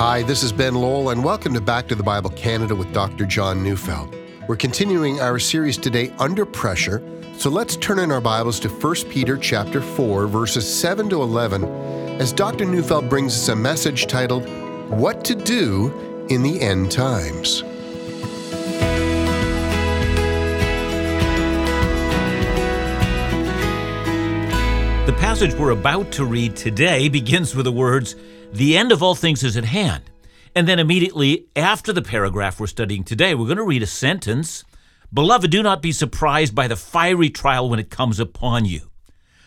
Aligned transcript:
Hi, 0.00 0.22
this 0.22 0.42
is 0.42 0.50
Ben 0.50 0.74
Lowell, 0.76 1.10
and 1.10 1.22
welcome 1.22 1.52
to 1.52 1.60
Back 1.60 1.86
to 1.88 1.94
the 1.94 2.02
Bible 2.02 2.30
Canada 2.30 2.74
with 2.74 2.90
Dr. 2.94 3.26
John 3.26 3.62
Neufeld. 3.62 4.16
We're 4.48 4.56
continuing 4.56 5.20
our 5.20 5.38
series 5.38 5.76
today, 5.76 6.10
Under 6.18 6.46
Pressure. 6.46 7.02
So 7.36 7.50
let's 7.50 7.76
turn 7.76 7.98
in 7.98 8.10
our 8.10 8.22
Bibles 8.22 8.58
to 8.60 8.70
1 8.70 8.94
Peter 9.10 9.36
chapter 9.36 9.82
4, 9.82 10.26
verses 10.26 10.66
7 10.80 11.10
to 11.10 11.20
11, 11.20 11.64
as 12.18 12.32
Dr. 12.32 12.64
Neufeld 12.64 13.10
brings 13.10 13.34
us 13.34 13.48
a 13.50 13.54
message 13.54 14.06
titled, 14.06 14.48
What 14.88 15.22
to 15.26 15.34
Do 15.34 16.26
in 16.30 16.42
the 16.42 16.58
End 16.62 16.90
Times. 16.90 17.60
The 25.04 25.16
passage 25.18 25.52
we're 25.52 25.72
about 25.72 26.10
to 26.12 26.24
read 26.24 26.56
today 26.56 27.10
begins 27.10 27.54
with 27.54 27.64
the 27.64 27.72
words, 27.72 28.16
The 28.52 28.76
end 28.76 28.92
of 28.92 29.02
all 29.02 29.14
things 29.14 29.42
is 29.42 29.56
at 29.56 29.64
hand. 29.64 30.04
And 30.54 30.66
then 30.66 30.78
immediately 30.78 31.46
after 31.54 31.92
the 31.92 32.02
paragraph 32.02 32.58
we're 32.58 32.66
studying 32.66 33.04
today, 33.04 33.34
we're 33.34 33.46
going 33.46 33.56
to 33.56 33.64
read 33.64 33.82
a 33.82 33.86
sentence 33.86 34.64
Beloved, 35.12 35.50
do 35.50 35.60
not 35.60 35.82
be 35.82 35.90
surprised 35.90 36.54
by 36.54 36.68
the 36.68 36.76
fiery 36.76 37.30
trial 37.30 37.68
when 37.68 37.80
it 37.80 37.90
comes 37.90 38.20
upon 38.20 38.64
you. 38.64 38.90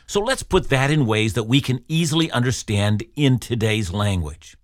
So 0.06 0.20
let's 0.20 0.44
put 0.44 0.68
that 0.70 0.92
in 0.92 1.06
ways 1.06 1.36
that 1.36 1.46
we 1.46 1.62
can 1.62 1.86
easily 1.88 2.30
understand 2.32 3.04
in 3.16 3.40
today's 3.40 3.94
language. 3.94 4.58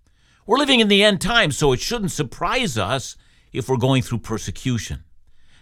We're 0.46 0.58
living 0.58 0.80
in 0.80 0.88
the 0.88 1.02
end 1.02 1.22
times, 1.22 1.56
so 1.56 1.72
it 1.72 1.80
shouldn't 1.80 2.12
surprise 2.12 2.76
us 2.76 3.16
if 3.50 3.66
we're 3.66 3.78
going 3.78 4.02
through 4.02 4.18
persecution. 4.18 5.04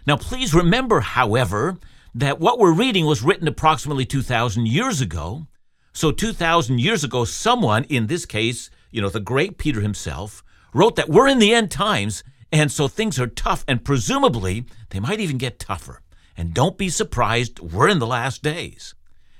Now, 0.05 0.17
please 0.17 0.53
remember, 0.53 0.99
however, 0.99 1.77
that 2.13 2.39
what 2.39 2.59
we're 2.59 2.73
reading 2.73 3.05
was 3.05 3.23
written 3.23 3.47
approximately 3.47 4.05
2,000 4.05 4.67
years 4.67 4.99
ago. 4.99 5.47
So, 5.91 6.11
2,000 6.11 6.79
years 6.79 7.03
ago, 7.03 7.25
someone, 7.25 7.83
in 7.85 8.07
this 8.07 8.25
case, 8.25 8.69
you 8.91 9.01
know, 9.01 9.09
the 9.09 9.19
great 9.19 9.57
Peter 9.57 9.81
himself, 9.81 10.43
wrote 10.73 10.95
that 10.95 11.09
we're 11.09 11.27
in 11.27 11.39
the 11.39 11.53
end 11.53 11.71
times, 11.71 12.23
and 12.51 12.71
so 12.71 12.87
things 12.87 13.19
are 13.19 13.27
tough, 13.27 13.63
and 13.67 13.83
presumably 13.83 14.65
they 14.89 14.99
might 14.99 15.19
even 15.19 15.37
get 15.37 15.59
tougher. 15.59 16.01
And 16.37 16.53
don't 16.53 16.77
be 16.77 16.89
surprised, 16.89 17.59
we're 17.59 17.89
in 17.89 17.99
the 17.99 18.07
last 18.07 18.41
days. 18.43 18.95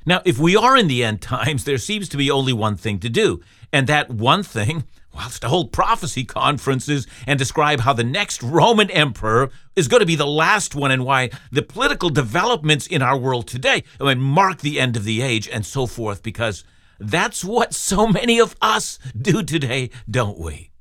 Now, 0.05 0.21
if 0.25 0.39
we 0.39 0.55
are 0.55 0.75
in 0.75 0.87
the 0.87 1.03
end 1.03 1.21
times, 1.21 1.63
there 1.63 1.77
seems 1.77 2.09
to 2.09 2.17
be 2.17 2.31
only 2.31 2.53
one 2.53 2.75
thing 2.75 2.99
to 2.99 3.09
do, 3.09 3.41
and 3.71 3.87
that 3.87 4.09
one 4.09 4.43
thing 4.43 4.85
whilst 5.13 5.41
to 5.41 5.49
hold 5.49 5.71
prophecy 5.71 6.23
conferences 6.23 7.07
and 7.25 7.39
describe 7.39 7.81
how 7.81 7.93
the 7.93 8.03
next 8.03 8.43
Roman 8.43 8.89
emperor 8.91 9.49
is 9.75 9.87
going 9.87 10.01
to 10.01 10.05
be 10.05 10.15
the 10.15 10.27
last 10.27 10.75
one 10.75 10.91
and 10.91 11.05
why 11.05 11.29
the 11.51 11.61
political 11.61 12.09
developments 12.09 12.87
in 12.87 13.01
our 13.01 13.17
world 13.17 13.47
today 13.47 13.83
I 13.99 14.03
mean, 14.03 14.19
mark 14.19 14.59
the 14.59 14.79
end 14.79 14.95
of 14.95 15.03
the 15.03 15.21
age 15.21 15.47
and 15.47 15.65
so 15.65 15.85
forth, 15.85 16.23
because 16.23 16.63
that's 16.99 17.43
what 17.43 17.73
so 17.73 18.07
many 18.07 18.39
of 18.39 18.55
us 18.61 18.99
do 19.19 19.41
today, 19.43 19.89
don't 20.09 20.37
we? 20.37 20.71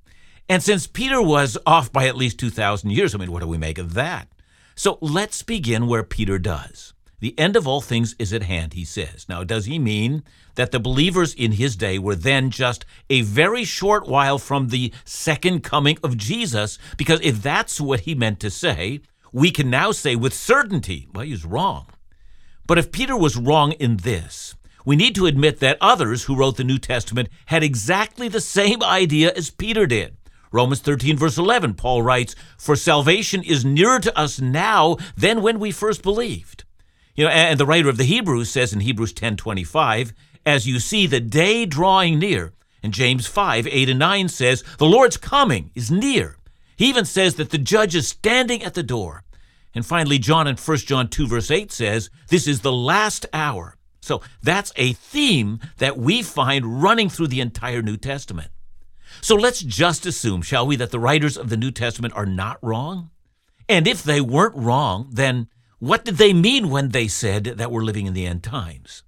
And 0.49 0.63
since 0.63 0.87
Peter 0.87 1.21
was 1.21 1.59
off 1.67 1.93
by 1.93 2.07
at 2.07 2.17
least 2.17 2.39
2,000 2.41 2.91
years, 2.91 3.15
I 3.15 3.19
mean, 3.19 3.31
what 3.31 3.41
do 3.41 3.49
we 3.49 3.59
make 3.59 3.79
of 3.79 3.95
that? 3.95 4.29
So 4.75 4.99
let's 5.01 5.43
begin 5.43 5.87
where 5.87 6.03
Peter 6.03 6.39
does. 6.39 6.95
The 7.21 7.37
end 7.39 7.57
of 7.57 7.67
all 7.67 7.81
things 7.81 8.15
is 8.19 8.33
at 8.33 8.45
hand, 8.45 8.75
he 8.75 8.85
says. 8.85 9.27
Now, 9.29 9.43
does 9.43 9.67
he 9.67 9.79
mean 9.79 10.23
that 10.55 10.71
the 10.71 10.79
believers 10.79 11.35
in 11.35 11.53
his 11.53 11.75
day 11.75 11.99
were 11.99 12.15
then 12.15 12.51
just 12.51 12.85
a 13.11 13.23
very 13.23 13.65
short 13.65 14.07
while 14.07 14.39
from 14.39 14.69
the 14.69 14.93
second 15.05 15.65
coming 15.65 15.99
of 16.05 16.17
Jesus? 16.17 16.79
Because 16.97 17.21
if 17.23 17.43
that's 17.43 17.81
what 17.81 18.01
he 18.01 18.15
meant 18.15 18.39
to 18.41 18.51
say, 18.51 19.01
we 19.33 19.51
can 19.51 19.69
now 19.69 19.91
say 19.91 20.15
with 20.15 20.33
certainty, 20.33 21.09
well, 21.13 21.25
he's 21.25 21.45
wrong. 21.45 21.87
But 22.67 22.79
if 22.79 22.93
Peter 22.93 23.17
was 23.17 23.37
wrong 23.37 23.73
in 23.73 23.97
this, 23.99 24.55
we 24.85 24.95
need 24.95 25.15
to 25.17 25.27
admit 25.27 25.59
that 25.61 25.79
others 25.81 26.25
who 26.25 26.37
wrote 26.37 26.57
the 26.57 26.65
New 26.65 26.79
Testament 26.79 27.29
had 27.47 27.63
exactly 27.63 28.29
the 28.29 28.41
same 28.41 28.83
idea 28.83 29.33
as 29.35 29.51
Peter 29.51 29.87
did. 29.87 30.17
Romans 30.53 30.81
13, 30.81 31.17
verse 31.17 31.37
11, 31.37 31.75
Paul 31.75 32.03
writes, 32.03 32.35
For 32.57 32.77
salvation 32.77 33.43
is 33.43 33.65
nearer 33.65 33.99
to 34.01 34.17
us 34.17 34.41
now 34.41 34.97
than 35.17 35.43
when 35.43 35.59
we 35.59 35.73
first 35.73 36.03
believed. 36.03 36.65
You 37.19 37.25
know, 37.25 37.31
and 37.31 37.59
the 37.59 37.67
writer 37.67 37.89
of 37.89 37.97
the 37.97 38.05
Hebrews 38.05 38.49
says 38.49 38.73
in 38.73 38.79
Hebrews 38.79 39.13
10:25, 39.13 40.13
as 40.47 40.69
you 40.69 40.79
see 40.79 41.05
the 41.09 41.19
day 41.19 41.67
drawing 41.67 42.21
near, 42.21 42.53
and 42.81 42.95
James 42.95 43.27
5, 43.27 43.67
8 43.67 43.89
and 43.89 43.99
9 43.99 44.29
says, 44.29 44.63
the 44.79 44.87
Lord's 44.87 45.17
coming 45.17 45.73
is 45.75 45.91
near. 45.91 46.37
He 46.77 46.89
even 46.89 47.05
says 47.05 47.35
that 47.35 47.51
the 47.51 47.59
judge 47.59 47.97
is 47.97 48.07
standing 48.07 48.63
at 48.63 48.75
the 48.75 48.85
door. 48.85 49.25
And 49.75 49.85
finally, 49.85 50.21
John 50.21 50.47
in 50.47 50.55
1 50.55 50.77
John 50.79 51.09
2, 51.09 51.27
verse 51.27 51.51
8 51.51 51.73
says, 51.73 52.09
This 52.29 52.47
is 52.47 52.61
the 52.61 52.71
last 52.71 53.27
hour. 53.33 53.75
So 54.01 54.23
that's 54.41 54.73
a 54.77 54.93
theme 54.93 55.59
that 55.79 55.99
we 55.99 56.23
find 56.23 56.81
running 56.81 57.09
through 57.09 57.29
the 57.29 57.41
entire 57.41 57.83
New 57.83 57.97
Testament. 57.97 58.53
So 59.23 59.35
let's 59.35 59.61
just 59.61 60.07
assume, 60.07 60.43
shall 60.43 60.69
we, 60.69 60.77
that 60.77 60.93
the 60.93 61.01
writers 61.01 61.37
of 61.37 61.49
the 61.49 61.57
New 61.57 61.73
Testament 61.73 62.15
are 62.15 62.27
not 62.27 62.59
wrong? 62.63 63.11
And 63.69 63.89
if 63.89 64.05
they 64.05 64.21
weren't 64.21 64.55
wrong, 64.55 65.09
then 65.13 65.49
what 65.79 66.05
did 66.05 66.17
they 66.17 66.33
mean 66.33 66.71
when 66.71 66.89
they 66.89 67.07
said 67.07 67.45
that 67.45 67.71
we're 67.71 67.85
living 67.85 68.07
in 68.07 68.15
the 68.15 68.27
end 68.27 68.43
times? 68.43 69.05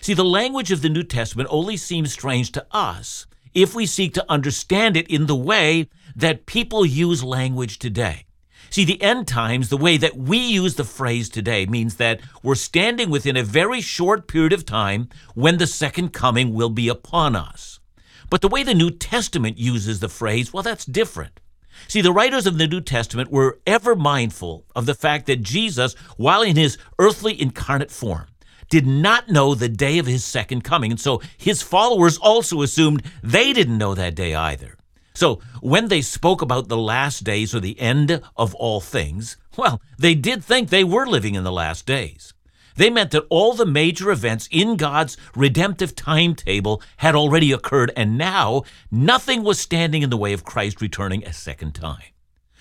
See, 0.00 0.14
the 0.14 0.24
language 0.24 0.70
of 0.70 0.82
the 0.82 0.88
New 0.88 1.02
Testament 1.02 1.48
only 1.50 1.76
seems 1.76 2.12
strange 2.12 2.52
to 2.52 2.66
us 2.70 3.26
if 3.54 3.74
we 3.74 3.86
seek 3.86 4.14
to 4.14 4.30
understand 4.30 4.96
it 4.96 5.08
in 5.08 5.26
the 5.26 5.36
way 5.36 5.88
that 6.14 6.46
people 6.46 6.84
use 6.84 7.24
language 7.24 7.78
today. 7.78 8.26
See, 8.68 8.84
the 8.84 9.02
end 9.02 9.26
times, 9.26 9.68
the 9.68 9.76
way 9.76 9.96
that 9.96 10.16
we 10.16 10.38
use 10.38 10.76
the 10.76 10.84
phrase 10.84 11.28
today, 11.28 11.66
means 11.66 11.96
that 11.96 12.20
we're 12.42 12.54
standing 12.54 13.10
within 13.10 13.36
a 13.36 13.42
very 13.42 13.80
short 13.80 14.28
period 14.28 14.52
of 14.52 14.64
time 14.64 15.08
when 15.34 15.58
the 15.58 15.66
second 15.66 16.12
coming 16.12 16.54
will 16.54 16.70
be 16.70 16.88
upon 16.88 17.34
us. 17.34 17.80
But 18.28 18.42
the 18.42 18.48
way 18.48 18.62
the 18.62 18.74
New 18.74 18.90
Testament 18.90 19.58
uses 19.58 19.98
the 19.98 20.08
phrase, 20.08 20.52
well, 20.52 20.62
that's 20.62 20.84
different. 20.84 21.40
See, 21.88 22.00
the 22.00 22.12
writers 22.12 22.46
of 22.46 22.58
the 22.58 22.66
New 22.66 22.80
Testament 22.80 23.30
were 23.30 23.58
ever 23.66 23.96
mindful 23.96 24.64
of 24.74 24.86
the 24.86 24.94
fact 24.94 25.26
that 25.26 25.42
Jesus, 25.42 25.94
while 26.16 26.42
in 26.42 26.56
his 26.56 26.78
earthly 26.98 27.40
incarnate 27.40 27.90
form, 27.90 28.26
did 28.68 28.86
not 28.86 29.28
know 29.28 29.54
the 29.54 29.68
day 29.68 29.98
of 29.98 30.06
his 30.06 30.24
second 30.24 30.62
coming. 30.62 30.92
And 30.92 31.00
so 31.00 31.20
his 31.36 31.62
followers 31.62 32.18
also 32.18 32.62
assumed 32.62 33.02
they 33.22 33.52
didn't 33.52 33.78
know 33.78 33.94
that 33.94 34.14
day 34.14 34.34
either. 34.34 34.76
So 35.14 35.40
when 35.60 35.88
they 35.88 36.02
spoke 36.02 36.40
about 36.40 36.68
the 36.68 36.76
last 36.76 37.24
days 37.24 37.54
or 37.54 37.60
the 37.60 37.78
end 37.80 38.22
of 38.36 38.54
all 38.54 38.80
things, 38.80 39.36
well, 39.56 39.80
they 39.98 40.14
did 40.14 40.44
think 40.44 40.68
they 40.68 40.84
were 40.84 41.06
living 41.06 41.34
in 41.34 41.44
the 41.44 41.52
last 41.52 41.84
days. 41.84 42.32
They 42.80 42.88
meant 42.88 43.10
that 43.10 43.26
all 43.28 43.52
the 43.52 43.66
major 43.66 44.10
events 44.10 44.48
in 44.50 44.78
God's 44.78 45.18
redemptive 45.36 45.94
timetable 45.94 46.80
had 46.96 47.14
already 47.14 47.52
occurred, 47.52 47.92
and 47.94 48.16
now 48.16 48.62
nothing 48.90 49.42
was 49.42 49.60
standing 49.60 50.00
in 50.00 50.08
the 50.08 50.16
way 50.16 50.32
of 50.32 50.44
Christ 50.44 50.80
returning 50.80 51.22
a 51.22 51.34
second 51.34 51.74
time. 51.74 52.14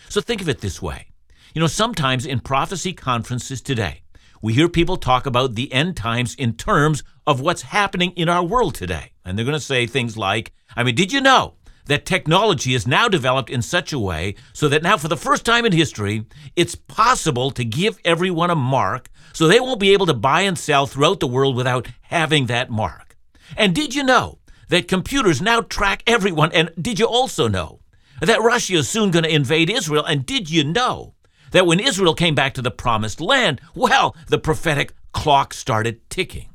So 0.10 0.20
think 0.20 0.42
of 0.42 0.50
it 0.50 0.60
this 0.60 0.82
way. 0.82 1.08
You 1.54 1.62
know, 1.62 1.68
sometimes 1.68 2.26
in 2.26 2.42
prophecy 2.42 2.92
conferences 2.92 3.62
today, 3.62 4.02
we 4.42 4.52
hear 4.52 4.68
people 4.68 4.98
talk 4.98 5.26
about 5.26 5.56
the 5.56 5.72
end 5.72 5.96
times 5.96 6.36
in 6.36 6.52
terms 6.52 7.02
of 7.26 7.40
what's 7.40 7.62
happening 7.62 8.12
in 8.18 8.28
our 8.28 8.44
world 8.44 8.76
today. 8.76 9.14
And 9.24 9.38
they're 9.38 9.46
going 9.46 9.54
to 9.54 9.62
say 9.62 9.88
things 9.88 10.18
like, 10.18 10.52
I 10.76 10.84
mean, 10.84 10.96
did 10.96 11.14
you 11.14 11.22
know 11.22 11.54
that 11.90 12.06
technology 12.06 12.76
is 12.76 12.86
now 12.86 13.08
developed 13.08 13.50
in 13.50 13.64
such 13.64 13.92
a 13.92 14.00
way 14.00 14.36
so 14.54 14.70
that 14.70 14.84
now, 14.84 14.96
for 14.96 15.08
the 15.08 15.18
first 15.18 15.44
time 15.44 15.66
in 15.66 15.72
history, 15.72 16.24
it's 16.56 16.76
possible 16.76 17.50
to 17.50 17.66
give 17.66 18.00
everyone 18.06 18.52
a 18.52 18.56
mark 18.56 19.10
so 19.34 19.48
they 19.48 19.60
won't 19.60 19.80
be 19.80 19.92
able 19.92 20.06
to 20.06 20.14
buy 20.14 20.42
and 20.42 20.58
sell 20.58 20.86
throughout 20.86 21.20
the 21.20 21.28
world 21.28 21.56
without 21.56 21.88
having 22.04 22.46
that 22.46 22.70
mark. 22.70 23.18
And 23.58 23.74
did 23.74 23.96
you 23.96 24.04
know 24.04 24.38
that 24.70 24.88
computers 24.88 25.42
now 25.42 25.62
track 25.62 26.04
everyone? 26.06 26.52
And 26.52 26.70
did 26.80 27.00
you 27.00 27.08
also 27.08 27.48
know 27.48 27.80
that 28.22 28.42
Russia 28.42 28.76
is 28.76 28.88
soon 28.88 29.10
going 29.10 29.24
to 29.24 29.34
invade 29.34 29.72
Israel? 29.72 30.06
And 30.06 30.28
did 30.28 30.48
you 30.48 30.64
know 30.64 31.16
that 31.54 31.66
when 31.66 31.80
Israel 31.80 32.14
came 32.14 32.36
back 32.36 32.54
to 32.54 32.62
the 32.62 32.70
promised 32.70 33.20
land, 33.20 33.62
well, 33.74 34.16
the 34.28 34.38
prophetic 34.38 34.94
clock 35.12 35.56
started 35.56 36.08
ticking? 36.12 36.54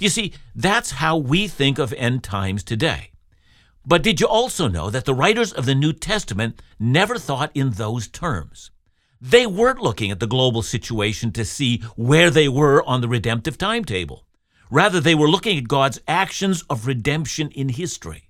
You 0.00 0.08
see, 0.08 0.32
that's 0.56 0.90
how 0.90 1.16
we 1.16 1.46
think 1.46 1.78
of 1.78 1.92
end 1.92 2.24
times 2.24 2.64
today. 2.64 3.12
But 3.86 4.02
did 4.02 4.20
you 4.20 4.26
also 4.26 4.66
know 4.66 4.88
that 4.88 5.04
the 5.04 5.14
writers 5.14 5.52
of 5.52 5.66
the 5.66 5.74
New 5.74 5.92
Testament 5.92 6.62
never 6.78 7.18
thought 7.18 7.50
in 7.54 7.70
those 7.70 8.08
terms? 8.08 8.70
They 9.20 9.46
weren't 9.46 9.80
looking 9.80 10.10
at 10.10 10.20
the 10.20 10.26
global 10.26 10.62
situation 10.62 11.32
to 11.32 11.44
see 11.44 11.82
where 11.96 12.30
they 12.30 12.48
were 12.48 12.82
on 12.84 13.00
the 13.00 13.08
redemptive 13.08 13.58
timetable. 13.58 14.26
Rather, 14.70 15.00
they 15.00 15.14
were 15.14 15.28
looking 15.28 15.58
at 15.58 15.68
God's 15.68 16.00
actions 16.08 16.62
of 16.68 16.86
redemption 16.86 17.50
in 17.50 17.68
history. 17.68 18.28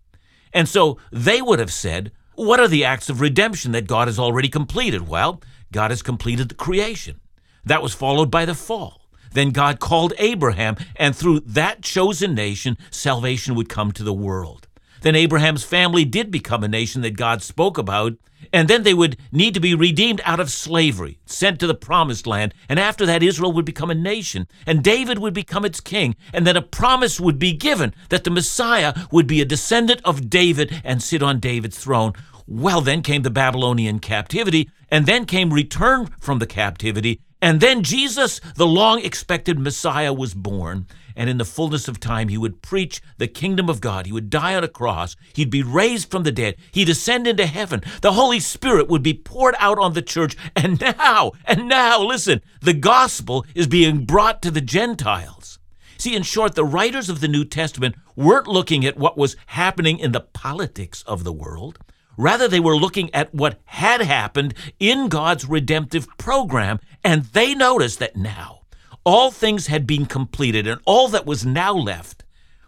And 0.52 0.68
so 0.68 0.98
they 1.10 1.40
would 1.40 1.58
have 1.58 1.72
said, 1.72 2.12
What 2.34 2.60
are 2.60 2.68
the 2.68 2.84
acts 2.84 3.08
of 3.08 3.20
redemption 3.20 3.72
that 3.72 3.86
God 3.86 4.08
has 4.08 4.18
already 4.18 4.48
completed? 4.48 5.08
Well, 5.08 5.40
God 5.72 5.90
has 5.90 6.02
completed 6.02 6.48
the 6.48 6.54
creation. 6.54 7.20
That 7.64 7.82
was 7.82 7.94
followed 7.94 8.30
by 8.30 8.44
the 8.44 8.54
fall. 8.54 9.08
Then 9.32 9.50
God 9.50 9.80
called 9.80 10.12
Abraham, 10.18 10.76
and 10.94 11.14
through 11.14 11.40
that 11.40 11.82
chosen 11.82 12.34
nation, 12.34 12.76
salvation 12.90 13.54
would 13.56 13.68
come 13.68 13.90
to 13.92 14.04
the 14.04 14.12
world. 14.12 14.68
Then 15.04 15.16
Abraham's 15.16 15.64
family 15.64 16.06
did 16.06 16.30
become 16.30 16.64
a 16.64 16.68
nation 16.68 17.02
that 17.02 17.18
God 17.18 17.42
spoke 17.42 17.76
about, 17.76 18.14
and 18.54 18.68
then 18.68 18.84
they 18.84 18.94
would 18.94 19.18
need 19.30 19.52
to 19.52 19.60
be 19.60 19.74
redeemed 19.74 20.22
out 20.24 20.40
of 20.40 20.50
slavery, 20.50 21.18
sent 21.26 21.60
to 21.60 21.66
the 21.66 21.74
promised 21.74 22.26
land, 22.26 22.54
and 22.70 22.78
after 22.78 23.04
that 23.04 23.22
Israel 23.22 23.52
would 23.52 23.66
become 23.66 23.90
a 23.90 23.94
nation, 23.94 24.48
and 24.66 24.82
David 24.82 25.18
would 25.18 25.34
become 25.34 25.62
its 25.62 25.78
king, 25.78 26.16
and 26.32 26.46
then 26.46 26.56
a 26.56 26.62
promise 26.62 27.20
would 27.20 27.38
be 27.38 27.52
given 27.52 27.94
that 28.08 28.24
the 28.24 28.30
Messiah 28.30 28.94
would 29.12 29.26
be 29.26 29.42
a 29.42 29.44
descendant 29.44 30.00
of 30.06 30.30
David 30.30 30.80
and 30.82 31.02
sit 31.02 31.22
on 31.22 31.38
David's 31.38 31.78
throne. 31.78 32.14
Well, 32.46 32.80
then 32.80 33.02
came 33.02 33.24
the 33.24 33.30
Babylonian 33.30 33.98
captivity, 33.98 34.70
and 34.90 35.04
then 35.04 35.26
came 35.26 35.52
return 35.52 36.06
from 36.18 36.38
the 36.38 36.46
captivity, 36.46 37.20
and 37.42 37.60
then 37.60 37.82
Jesus, 37.82 38.40
the 38.56 38.66
long 38.66 39.04
expected 39.04 39.58
Messiah, 39.58 40.14
was 40.14 40.32
born. 40.32 40.86
And 41.16 41.30
in 41.30 41.38
the 41.38 41.44
fullness 41.44 41.86
of 41.88 42.00
time, 42.00 42.28
he 42.28 42.38
would 42.38 42.62
preach 42.62 43.00
the 43.18 43.28
kingdom 43.28 43.68
of 43.68 43.80
God. 43.80 44.06
He 44.06 44.12
would 44.12 44.30
die 44.30 44.54
on 44.54 44.64
a 44.64 44.68
cross. 44.68 45.16
He'd 45.34 45.50
be 45.50 45.62
raised 45.62 46.10
from 46.10 46.24
the 46.24 46.32
dead. 46.32 46.56
He'd 46.72 46.88
ascend 46.88 47.26
into 47.26 47.46
heaven. 47.46 47.82
The 48.00 48.12
Holy 48.12 48.40
Spirit 48.40 48.88
would 48.88 49.02
be 49.02 49.14
poured 49.14 49.54
out 49.58 49.78
on 49.78 49.92
the 49.92 50.02
church. 50.02 50.36
And 50.56 50.80
now, 50.80 51.32
and 51.44 51.68
now, 51.68 52.02
listen, 52.02 52.40
the 52.60 52.74
gospel 52.74 53.46
is 53.54 53.66
being 53.66 54.04
brought 54.04 54.42
to 54.42 54.50
the 54.50 54.60
Gentiles. 54.60 55.58
See, 55.98 56.16
in 56.16 56.22
short, 56.22 56.54
the 56.54 56.64
writers 56.64 57.08
of 57.08 57.20
the 57.20 57.28
New 57.28 57.44
Testament 57.44 57.94
weren't 58.16 58.48
looking 58.48 58.84
at 58.84 58.96
what 58.96 59.16
was 59.16 59.36
happening 59.46 59.98
in 59.98 60.12
the 60.12 60.20
politics 60.20 61.02
of 61.06 61.24
the 61.24 61.32
world. 61.32 61.78
Rather, 62.16 62.48
they 62.48 62.60
were 62.60 62.76
looking 62.76 63.12
at 63.14 63.34
what 63.34 63.60
had 63.64 64.00
happened 64.00 64.54
in 64.78 65.08
God's 65.08 65.48
redemptive 65.48 66.06
program, 66.18 66.78
and 67.02 67.24
they 67.26 67.54
noticed 67.54 67.98
that 68.00 68.16
now 68.16 68.63
all 69.04 69.30
things 69.30 69.66
had 69.66 69.86
been 69.86 70.06
completed, 70.06 70.66
and 70.66 70.80
all 70.84 71.08
that 71.08 71.26
was 71.26 71.44
now 71.44 71.74
left 71.74 72.24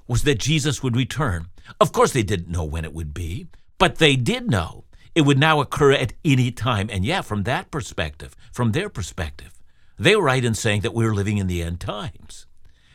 was 0.07 0.23
that 0.23 0.39
Jesus 0.39 0.83
would 0.83 0.97
return. 0.97 1.47
Of 1.81 1.93
course, 1.93 2.13
they 2.13 2.23
didn't 2.23 2.51
know 2.51 2.65
when 2.65 2.85
it 2.85 2.93
would 2.93 3.13
be, 3.13 3.49
but 3.79 3.97
they 3.97 4.17
did 4.17 4.51
know 4.51 4.85
it 5.15 5.23
would 5.23 5.39
now 5.39 5.61
occur 5.61 5.93
at 5.93 6.13
any 6.25 6.51
time. 6.51 6.89
And 6.93 7.05
yeah, 7.05 7.23
from 7.23 7.45
that 7.45 7.71
perspective, 7.71 8.37
from 8.53 8.73
their 8.73 8.89
perspective, 8.89 9.53
they 9.99 10.15
were 10.15 10.23
right 10.23 10.45
in 10.45 10.55
saying 10.55 10.83
that 10.83 10.95
we 10.95 11.05
were 11.05 11.15
living 11.15 11.39
in 11.39 11.47
the 11.47 11.63
end 11.63 11.81
times. 11.81 12.47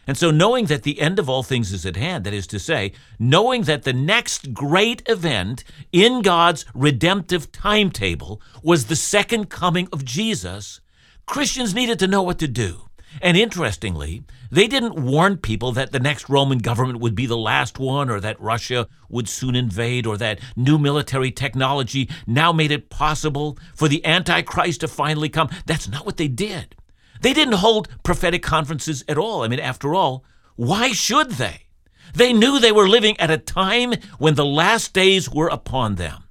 And 0.08 0.18
so, 0.18 0.32
knowing 0.32 0.66
that 0.66 0.84
the 0.84 1.00
end 1.00 1.20
of 1.20 1.30
all 1.30 1.44
things 1.44 1.72
is 1.72 1.86
at 1.86 1.96
hand, 1.96 2.24
that 2.26 2.34
is 2.34 2.48
to 2.48 2.60
say, 2.60 2.92
knowing 3.20 3.64
that 3.64 3.84
the 3.84 3.94
next 3.94 4.54
great 4.54 5.02
event 5.08 5.64
in 5.92 6.22
God's 6.22 6.66
redemptive 6.74 7.52
timetable 7.52 8.42
was 8.64 8.86
the 8.86 8.96
second 8.96 9.50
coming 9.50 9.88
of 9.94 10.04
Jesus, 10.04 10.82
Christians 11.28 11.76
needed 11.76 12.00
to 12.00 12.08
know 12.08 12.24
what 12.24 12.40
to 12.40 12.48
do. 12.48 12.90
And 13.20 13.36
interestingly, 13.36 14.24
they 14.52 14.68
didn't 14.68 15.02
warn 15.02 15.38
people 15.38 15.72
that 15.74 15.92
the 15.92 16.00
next 16.00 16.30
Roman 16.30 16.60
government 16.60 17.00
would 17.00 17.16
be 17.16 17.26
the 17.26 17.38
last 17.38 17.80
one, 17.80 18.10
or 18.10 18.20
that 18.20 18.40
Russia 18.40 18.88
would 19.10 19.28
soon 19.28 19.56
invade, 19.56 20.06
or 20.06 20.18
that 20.18 20.40
new 20.56 20.78
military 20.78 21.32
technology 21.32 22.10
now 22.26 22.54
made 22.54 22.72
it 22.72 22.90
possible 22.90 23.58
for 23.76 23.88
the 23.88 24.06
Antichrist 24.06 24.82
to 24.82 24.88
finally 24.88 25.30
come. 25.30 25.50
That's 25.66 25.90
not 25.90 26.06
what 26.06 26.18
they 26.18 26.28
did. 26.28 26.76
They 27.22 27.34
didn't 27.34 27.56
hold 27.56 27.90
prophetic 28.04 28.44
conferences 28.44 29.04
at 29.08 29.18
all. 29.18 29.44
I 29.44 29.48
mean, 29.48 29.60
after 29.60 29.94
all, 29.94 30.24
why 30.56 30.92
should 30.92 31.32
they? 31.32 31.68
They 32.14 32.34
knew 32.34 32.60
they 32.60 32.72
were 32.72 32.90
living 32.90 33.20
at 33.20 33.32
a 33.32 33.38
time 33.38 33.94
when 34.18 34.36
the 34.36 34.46
last 34.46 34.94
days 34.94 35.30
were 35.30 35.48
upon 35.48 35.96
them. 35.96 36.24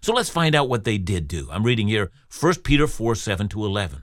So 0.00 0.12
let's 0.12 0.30
find 0.30 0.54
out 0.54 0.68
what 0.68 0.84
they 0.84 0.98
did 0.98 1.28
do. 1.28 1.48
I'm 1.50 1.62
reading 1.62 1.86
here 1.86 2.10
1 2.40 2.54
Peter 2.64 2.88
4 2.88 3.14
7 3.14 3.48
to 3.50 3.64
11. 3.64 4.02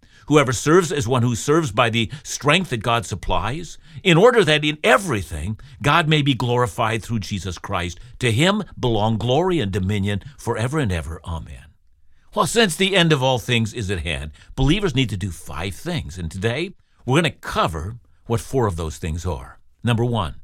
Whoever 0.27 0.53
serves 0.53 0.91
is 0.91 1.07
one 1.07 1.23
who 1.23 1.35
serves 1.35 1.71
by 1.71 1.89
the 1.89 2.11
strength 2.23 2.69
that 2.69 2.83
God 2.83 3.05
supplies, 3.05 3.77
in 4.03 4.17
order 4.17 4.43
that 4.43 4.63
in 4.63 4.77
everything 4.83 5.59
God 5.81 6.07
may 6.07 6.21
be 6.21 6.33
glorified 6.33 7.03
through 7.03 7.19
Jesus 7.19 7.57
Christ. 7.57 7.99
To 8.19 8.31
him 8.31 8.63
belong 8.79 9.17
glory 9.17 9.59
and 9.59 9.71
dominion 9.71 10.21
forever 10.37 10.79
and 10.79 10.91
ever. 10.91 11.19
Amen. 11.25 11.65
Well, 12.33 12.47
since 12.47 12.75
the 12.75 12.95
end 12.95 13.11
of 13.11 13.21
all 13.21 13.39
things 13.39 13.73
is 13.73 13.91
at 13.91 13.99
hand, 13.99 14.31
believers 14.55 14.95
need 14.95 15.09
to 15.09 15.17
do 15.17 15.31
five 15.31 15.75
things. 15.75 16.17
And 16.17 16.31
today, 16.31 16.71
we're 17.05 17.21
going 17.21 17.31
to 17.31 17.39
cover 17.39 17.97
what 18.25 18.39
four 18.39 18.67
of 18.67 18.77
those 18.77 18.97
things 18.97 19.25
are. 19.25 19.59
Number 19.83 20.05
one, 20.05 20.35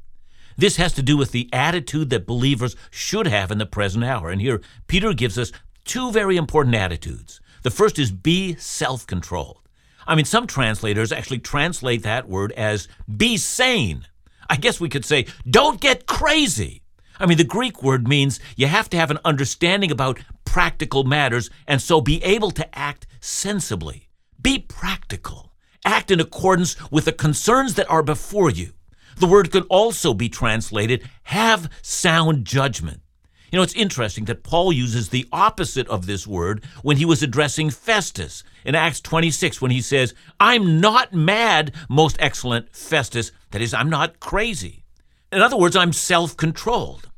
this 0.56 0.76
has 0.76 0.92
to 0.94 1.02
do 1.02 1.16
with 1.16 1.30
the 1.30 1.48
attitude 1.52 2.10
that 2.10 2.26
believers 2.26 2.76
should 2.90 3.26
have 3.26 3.50
in 3.50 3.58
the 3.58 3.64
present 3.64 4.04
hour. 4.04 4.28
And 4.28 4.40
here, 4.40 4.60
Peter 4.88 5.14
gives 5.14 5.38
us 5.38 5.52
two 5.84 6.10
very 6.10 6.36
important 6.36 6.74
attitudes. 6.74 7.40
The 7.62 7.70
first 7.70 7.98
is 7.98 8.10
be 8.10 8.56
self 8.56 9.06
controlled. 9.06 9.67
I 10.08 10.14
mean, 10.14 10.24
some 10.24 10.46
translators 10.46 11.12
actually 11.12 11.40
translate 11.40 12.02
that 12.02 12.28
word 12.28 12.52
as 12.52 12.88
be 13.14 13.36
sane. 13.36 14.06
I 14.48 14.56
guess 14.56 14.80
we 14.80 14.88
could 14.88 15.04
say, 15.04 15.26
don't 15.48 15.82
get 15.82 16.06
crazy. 16.06 16.82
I 17.20 17.26
mean, 17.26 17.36
the 17.36 17.44
Greek 17.44 17.82
word 17.82 18.08
means 18.08 18.40
you 18.56 18.68
have 18.68 18.88
to 18.90 18.96
have 18.96 19.10
an 19.10 19.18
understanding 19.22 19.90
about 19.90 20.20
practical 20.46 21.04
matters 21.04 21.50
and 21.66 21.82
so 21.82 22.00
be 22.00 22.24
able 22.24 22.50
to 22.52 22.78
act 22.78 23.06
sensibly. 23.20 24.08
Be 24.40 24.58
practical. 24.58 25.52
Act 25.84 26.10
in 26.10 26.20
accordance 26.20 26.76
with 26.90 27.04
the 27.04 27.12
concerns 27.12 27.74
that 27.74 27.90
are 27.90 28.02
before 28.02 28.50
you. 28.50 28.72
The 29.18 29.26
word 29.26 29.50
could 29.50 29.66
also 29.68 30.14
be 30.14 30.30
translated 30.30 31.06
have 31.24 31.70
sound 31.82 32.46
judgment. 32.46 33.02
You 33.50 33.58
know, 33.58 33.62
it's 33.62 33.74
interesting 33.74 34.26
that 34.26 34.42
Paul 34.42 34.72
uses 34.72 35.08
the 35.08 35.26
opposite 35.32 35.88
of 35.88 36.06
this 36.06 36.26
word 36.26 36.64
when 36.82 36.98
he 36.98 37.04
was 37.04 37.22
addressing 37.22 37.70
Festus 37.70 38.44
in 38.64 38.74
Acts 38.74 39.00
26 39.00 39.60
when 39.62 39.70
he 39.70 39.80
says, 39.80 40.14
I'm 40.38 40.80
not 40.80 41.14
mad, 41.14 41.74
most 41.88 42.16
excellent 42.18 42.74
Festus. 42.74 43.32
That 43.50 43.62
is, 43.62 43.72
I'm 43.72 43.88
not 43.88 44.20
crazy. 44.20 44.84
In 45.32 45.40
other 45.40 45.56
words, 45.56 45.76
I'm 45.76 45.92
self 45.92 46.36
controlled. 46.36 47.08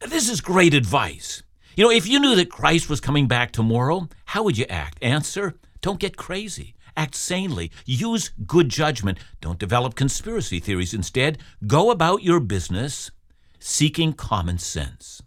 This 0.00 0.28
is 0.28 0.40
great 0.40 0.74
advice. 0.74 1.42
You 1.76 1.84
know, 1.84 1.90
if 1.90 2.06
you 2.06 2.20
knew 2.20 2.34
that 2.36 2.50
Christ 2.50 2.88
was 2.88 3.00
coming 3.00 3.28
back 3.28 3.52
tomorrow, 3.52 4.08
how 4.26 4.42
would 4.44 4.56
you 4.56 4.66
act? 4.70 4.98
Answer 5.02 5.56
Don't 5.82 6.00
get 6.00 6.16
crazy. 6.16 6.74
Act 6.96 7.14
sanely. 7.14 7.70
Use 7.84 8.30
good 8.46 8.70
judgment. 8.70 9.18
Don't 9.42 9.58
develop 9.58 9.94
conspiracy 9.94 10.58
theories. 10.58 10.94
Instead, 10.94 11.38
go 11.66 11.90
about 11.90 12.22
your 12.22 12.40
business 12.40 13.10
seeking 13.58 14.14
common 14.14 14.56
sense. 14.58 15.20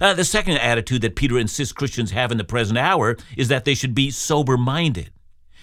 Uh, 0.00 0.14
the 0.14 0.24
second 0.24 0.58
attitude 0.58 1.02
that 1.02 1.16
Peter 1.16 1.38
insists 1.38 1.72
Christians 1.72 2.10
have 2.10 2.30
in 2.30 2.38
the 2.38 2.44
present 2.44 2.78
hour 2.78 3.16
is 3.36 3.48
that 3.48 3.64
they 3.64 3.74
should 3.74 3.94
be 3.94 4.10
sober 4.10 4.56
minded. 4.56 5.10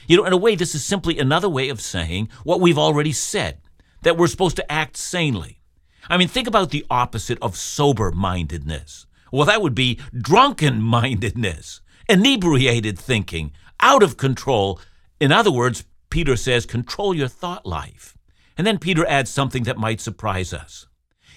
You 0.08 0.18
know, 0.18 0.26
in 0.26 0.34
a 0.34 0.38
way, 0.38 0.56
this 0.56 0.76
is 0.76 0.84
simply 0.84 1.18
another 1.20 1.50
way 1.50 1.70
of 1.70 1.82
saying 1.82 2.30
what 2.44 2.60
we've 2.60 2.78
already 2.78 3.12
said 3.12 3.60
that 4.02 4.18
we're 4.18 4.28
supposed 4.28 4.58
to 4.58 4.72
act 4.72 4.98
sanely. 4.98 5.62
I 6.10 6.18
mean, 6.18 6.28
think 6.28 6.48
about 6.48 6.72
the 6.72 6.86
opposite 6.90 7.38
of 7.42 7.56
sober 7.56 8.12
mindedness. 8.12 9.06
Well, 9.32 9.46
that 9.46 9.62
would 9.62 9.76
be 9.76 10.00
drunken 10.16 10.82
mindedness, 10.82 11.82
inebriated 12.10 13.00
thinking, 13.00 13.52
out 13.80 14.04
of 14.04 14.18
control, 14.18 14.80
in 15.20 15.32
other 15.32 15.52
words, 15.52 15.86
Peter 16.10 16.36
says, 16.36 16.66
control 16.66 17.16
your 17.16 17.28
thought 17.28 17.66
life. 17.66 18.18
And 18.58 18.68
then 18.68 18.78
Peter 18.78 19.06
adds 19.08 19.32
something 19.32 19.64
that 19.64 19.78
might 19.78 20.02
surprise 20.02 20.54
us. 20.54 20.86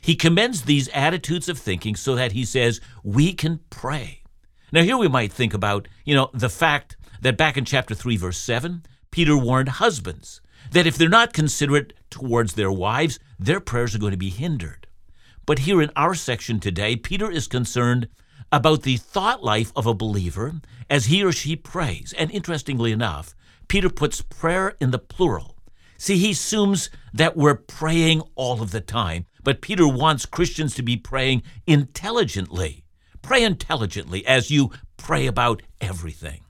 He 0.07 0.15
commends 0.15 0.63
these 0.63 0.87
attitudes 0.91 1.49
of 1.49 1.59
thinking 1.59 1.97
so 1.97 2.15
that 2.15 2.31
he 2.31 2.45
says, 2.45 2.81
we 3.03 3.33
can 3.33 3.59
pray. 3.71 4.23
Now, 4.71 4.85
here 4.85 4.97
we 4.97 5.09
might 5.09 5.33
think 5.33 5.53
about, 5.53 5.89
you 6.05 6.15
know, 6.15 6.31
the 6.33 6.49
fact 6.49 6.97
that 7.23 7.37
back 7.37 7.57
in 7.57 7.65
chapter 7.65 7.93
3, 7.93 8.17
verse 8.17 8.39
7, 8.39 8.85
Peter 9.11 9.37
warned 9.37 9.69
husbands 9.69 10.41
that 10.71 10.87
if 10.87 10.97
they're 10.97 11.09
not 11.09 11.33
considerate 11.33 11.93
towards 12.09 12.55
their 12.55 12.71
wives, 12.71 13.19
their 13.37 13.59
prayers 13.59 13.97
are 13.97 13.99
going 13.99 14.13
to 14.13 14.17
be 14.17 14.31
hindered. 14.31 14.87
But 15.45 15.59
here 15.59 15.83
in 15.83 15.91
our 15.97 16.15
section 16.15 16.61
today, 16.61 16.95
Peter 16.95 17.29
is 17.29 17.49
concerned 17.49 18.07
about 18.53 18.83
the 18.83 18.99
thought 18.99 19.43
life 19.43 19.73
of 19.75 19.87
a 19.87 19.95
believer 19.95 20.61
as 20.89 21.07
he 21.07 21.25
or 21.25 21.33
she 21.33 21.57
prays. 21.57 22.15
And 22.17 22.31
interestingly 22.31 22.93
enough, 22.93 23.35
Peter 23.67 23.91
puts 23.91 24.23
prayer 24.23 24.77
in 24.81 24.93
the 24.93 25.01
plural. 25.01 25.57
See, 25.99 26.19
he 26.19 26.31
assumes 26.33 26.91
that 27.13 27.37
we're 27.37 27.55
praying 27.55 28.23
all 28.35 28.63
of 28.63 28.71
the 28.71 28.81
time, 28.81 29.27
but 29.47 29.61
Peter 29.61 29.87
wants 29.87 30.27
Christians 30.27 30.75
to 30.75 30.83
be 30.83 30.97
praying 30.97 31.41
intelligently. 31.69 32.83
Pray 33.23 33.45
intelligently 33.45 34.27
as 34.27 34.51
you 34.51 34.73
pray 34.97 35.29
about 35.29 35.63
everything. 35.81 36.41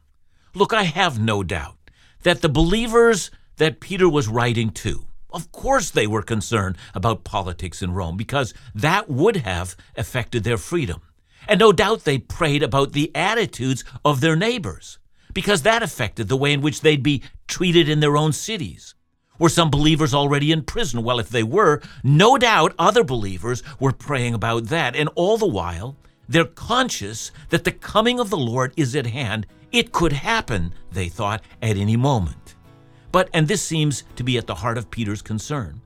Look, 0.54 0.72
I 0.72 0.84
have 0.84 1.20
no 1.20 1.42
doubt 1.42 1.76
that 2.22 2.40
the 2.40 2.48
believers 2.48 3.30
that 3.58 3.80
Peter 3.80 4.08
was 4.08 4.28
writing 4.28 4.70
to, 4.70 5.04
of 5.30 5.52
course 5.52 5.90
they 5.90 6.06
were 6.06 6.22
concerned 6.22 6.78
about 6.94 7.22
politics 7.22 7.82
in 7.82 7.92
Rome 7.92 8.16
because 8.16 8.54
that 8.74 9.10
would 9.10 9.36
have 9.36 9.76
affected 9.94 10.42
their 10.42 10.56
freedom. 10.56 11.02
And 11.46 11.60
no 11.60 11.72
doubt 11.72 12.04
they 12.04 12.16
prayed 12.16 12.62
about 12.62 12.92
the 12.92 13.14
attitudes 13.14 13.84
of 14.06 14.22
their 14.22 14.36
neighbors 14.36 14.98
because 15.34 15.60
that 15.62 15.82
affected 15.82 16.28
the 16.28 16.36
way 16.38 16.54
in 16.54 16.62
which 16.62 16.80
they'd 16.80 17.02
be 17.02 17.22
treated 17.46 17.90
in 17.90 18.00
their 18.00 18.16
own 18.16 18.32
cities. 18.32 18.94
Were 19.38 19.48
some 19.48 19.70
believers 19.70 20.14
already 20.14 20.52
in 20.52 20.62
prison? 20.62 21.02
Well, 21.02 21.18
if 21.18 21.28
they 21.28 21.42
were, 21.42 21.82
no 22.02 22.38
doubt 22.38 22.74
other 22.78 23.04
believers 23.04 23.62
were 23.78 23.92
praying 23.92 24.34
about 24.34 24.66
that. 24.66 24.96
And 24.96 25.08
all 25.14 25.36
the 25.36 25.46
while, 25.46 25.96
they're 26.28 26.44
conscious 26.44 27.30
that 27.50 27.64
the 27.64 27.72
coming 27.72 28.18
of 28.18 28.30
the 28.30 28.36
Lord 28.36 28.72
is 28.76 28.96
at 28.96 29.06
hand. 29.06 29.46
It 29.72 29.92
could 29.92 30.12
happen, 30.12 30.72
they 30.90 31.08
thought, 31.08 31.42
at 31.60 31.76
any 31.76 31.96
moment. 31.96 32.54
But, 33.12 33.28
and 33.34 33.46
this 33.46 33.62
seems 33.62 34.04
to 34.16 34.24
be 34.24 34.38
at 34.38 34.46
the 34.46 34.54
heart 34.54 34.78
of 34.78 34.90
Peter's 34.90 35.22
concern, 35.22 35.80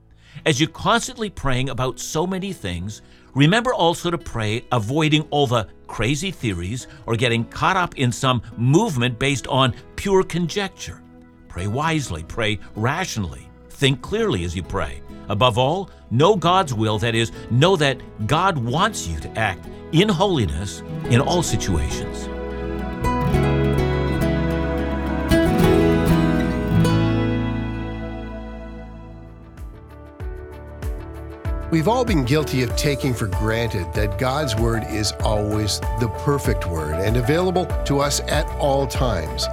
as 0.47 0.61
you're 0.61 0.71
constantly 0.71 1.29
praying 1.29 1.71
about 1.71 2.01
so 2.01 2.27
many 2.27 2.53
things, 2.53 3.03
remember 3.35 3.75
also 3.75 4.11
to 4.11 4.19
pray 4.19 4.65
avoiding 4.73 5.23
all 5.31 5.47
the 5.47 5.69
crazy 5.87 6.31
theories 6.31 6.87
or 7.07 7.17
getting 7.17 7.45
caught 7.45 7.77
up 7.77 7.97
in 7.99 8.13
some 8.13 8.43
movement 8.57 9.19
based 9.19 9.47
on 9.49 9.75
pure 9.97 10.23
conjecture. 10.23 11.03
Pray 11.51 11.67
wisely, 11.67 12.23
pray 12.23 12.61
rationally, 12.77 13.49
think 13.71 14.01
clearly 14.03 14.45
as 14.45 14.55
you 14.55 14.63
pray. 14.63 15.03
Above 15.29 15.59
all, 15.59 15.91
know 16.13 16.37
God's 16.37 16.73
will, 16.73 16.99
that 17.01 17.17
is, 17.17 17.33
know 17.51 17.75
that 17.75 18.01
God 18.29 18.57
wants 18.57 19.09
you 19.09 19.19
to 19.19 19.39
act 19.39 19.67
in 19.91 20.09
holiness 20.09 20.81
in 21.11 21.21
all 21.21 21.43
situations. 21.43 22.29
We've 31.73 31.89
all 31.89 32.05
been 32.05 32.25
guilty 32.25 32.63
of 32.63 32.75
taking 32.77 33.13
for 33.13 33.27
granted 33.27 33.93
that 33.95 34.19
God's 34.19 34.55
Word 34.55 34.85
is 34.89 35.13
always 35.25 35.81
the 35.99 36.13
perfect 36.25 36.67
Word 36.67 36.95
and 36.95 37.17
available 37.17 37.67
to 37.87 37.99
us 37.99 38.21
at 38.29 38.47
all 38.59 38.87
times. 38.87 39.47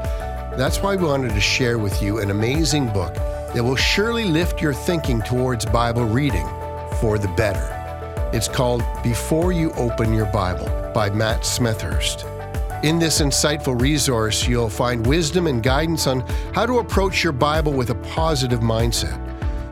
That's 0.57 0.81
why 0.81 0.95
we 0.95 1.05
wanted 1.05 1.35
to 1.35 1.39
share 1.39 1.77
with 1.77 2.01
you 2.01 2.17
an 2.17 2.31
amazing 2.31 2.87
book 2.87 3.13
that 3.53 3.63
will 3.63 3.75
surely 3.75 4.25
lift 4.25 4.59
your 4.59 4.73
thinking 4.73 5.21
towards 5.21 5.67
Bible 5.67 6.05
reading 6.05 6.47
for 6.99 7.19
the 7.19 7.27
better. 7.37 7.75
It's 8.33 8.47
called 8.47 8.81
Before 9.03 9.51
You 9.51 9.71
Open 9.73 10.13
Your 10.13 10.25
Bible 10.25 10.65
by 10.95 11.11
Matt 11.11 11.41
Smethurst. 11.41 12.25
In 12.83 12.97
this 12.97 13.21
insightful 13.21 13.79
resource, 13.79 14.47
you'll 14.47 14.67
find 14.67 15.05
wisdom 15.05 15.45
and 15.45 15.61
guidance 15.61 16.07
on 16.07 16.21
how 16.55 16.65
to 16.65 16.79
approach 16.79 17.23
your 17.23 17.33
Bible 17.33 17.73
with 17.73 17.91
a 17.91 17.95
positive 17.95 18.61
mindset 18.61 19.23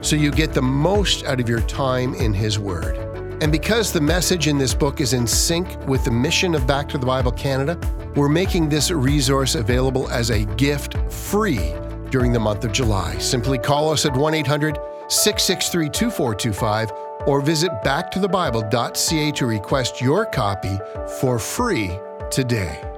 so 0.05 0.15
you 0.15 0.29
get 0.29 0.53
the 0.53 0.61
most 0.61 1.25
out 1.25 1.39
of 1.39 1.49
your 1.49 1.61
time 1.61 2.13
in 2.13 2.31
His 2.31 2.59
Word. 2.59 3.04
And 3.41 3.51
because 3.51 3.91
the 3.91 4.01
message 4.01 4.47
in 4.47 4.57
this 4.57 4.73
book 4.73 5.01
is 5.01 5.13
in 5.13 5.27
sync 5.27 5.67
with 5.87 6.05
the 6.05 6.11
mission 6.11 6.55
of 6.55 6.65
Back 6.65 6.87
to 6.89 6.97
the 6.97 7.05
Bible 7.05 7.33
Canada, 7.33 7.77
we're 8.15 8.29
making 8.29 8.69
this 8.69 8.91
resource 8.91 9.55
available 9.55 10.09
as 10.09 10.29
a 10.29 10.45
gift 10.55 10.95
free 11.11 11.73
during 12.11 12.31
the 12.31 12.39
month 12.39 12.63
of 12.63 12.71
July. 12.71 13.17
Simply 13.17 13.57
call 13.57 13.91
us 13.91 14.05
at 14.05 14.15
1 14.15 14.33
800 14.33 14.79
663 15.09 15.89
2425 15.89 16.91
or 17.27 17.41
visit 17.41 17.71
backtothebible.ca 17.83 19.31
to 19.31 19.45
request 19.45 20.01
your 20.01 20.25
copy 20.25 20.79
for 21.19 21.37
free 21.37 21.91
today. 22.31 22.94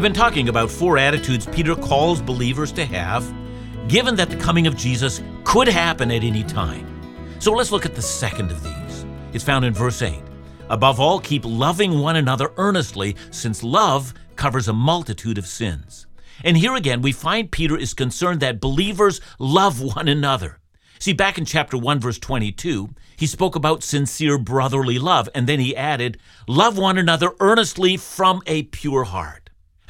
I've 0.00 0.04
been 0.04 0.14
talking 0.14 0.48
about 0.48 0.70
four 0.70 0.96
attitudes 0.96 1.44
Peter 1.44 1.76
calls 1.76 2.22
believers 2.22 2.72
to 2.72 2.86
have, 2.86 3.22
given 3.86 4.16
that 4.16 4.30
the 4.30 4.36
coming 4.36 4.66
of 4.66 4.74
Jesus 4.74 5.22
could 5.44 5.68
happen 5.68 6.10
at 6.10 6.24
any 6.24 6.42
time. 6.42 6.86
So 7.38 7.52
let's 7.52 7.70
look 7.70 7.84
at 7.84 7.94
the 7.94 8.00
second 8.00 8.50
of 8.50 8.64
these. 8.64 9.04
It's 9.34 9.44
found 9.44 9.66
in 9.66 9.74
verse 9.74 10.00
8. 10.00 10.22
Above 10.70 11.00
all, 11.00 11.20
keep 11.20 11.44
loving 11.44 11.98
one 11.98 12.16
another 12.16 12.50
earnestly, 12.56 13.14
since 13.30 13.62
love 13.62 14.14
covers 14.36 14.68
a 14.68 14.72
multitude 14.72 15.36
of 15.36 15.46
sins. 15.46 16.06
And 16.44 16.56
here 16.56 16.76
again, 16.76 17.02
we 17.02 17.12
find 17.12 17.52
Peter 17.52 17.76
is 17.76 17.92
concerned 17.92 18.40
that 18.40 18.58
believers 18.58 19.20
love 19.38 19.82
one 19.82 20.08
another. 20.08 20.60
See, 20.98 21.12
back 21.12 21.36
in 21.36 21.44
chapter 21.44 21.76
1, 21.76 22.00
verse 22.00 22.18
22, 22.18 22.88
he 23.18 23.26
spoke 23.26 23.54
about 23.54 23.82
sincere 23.82 24.38
brotherly 24.38 24.98
love, 24.98 25.28
and 25.34 25.46
then 25.46 25.60
he 25.60 25.76
added, 25.76 26.16
Love 26.48 26.78
one 26.78 26.96
another 26.96 27.32
earnestly 27.38 27.98
from 27.98 28.40
a 28.46 28.62
pure 28.62 29.04
heart. 29.04 29.39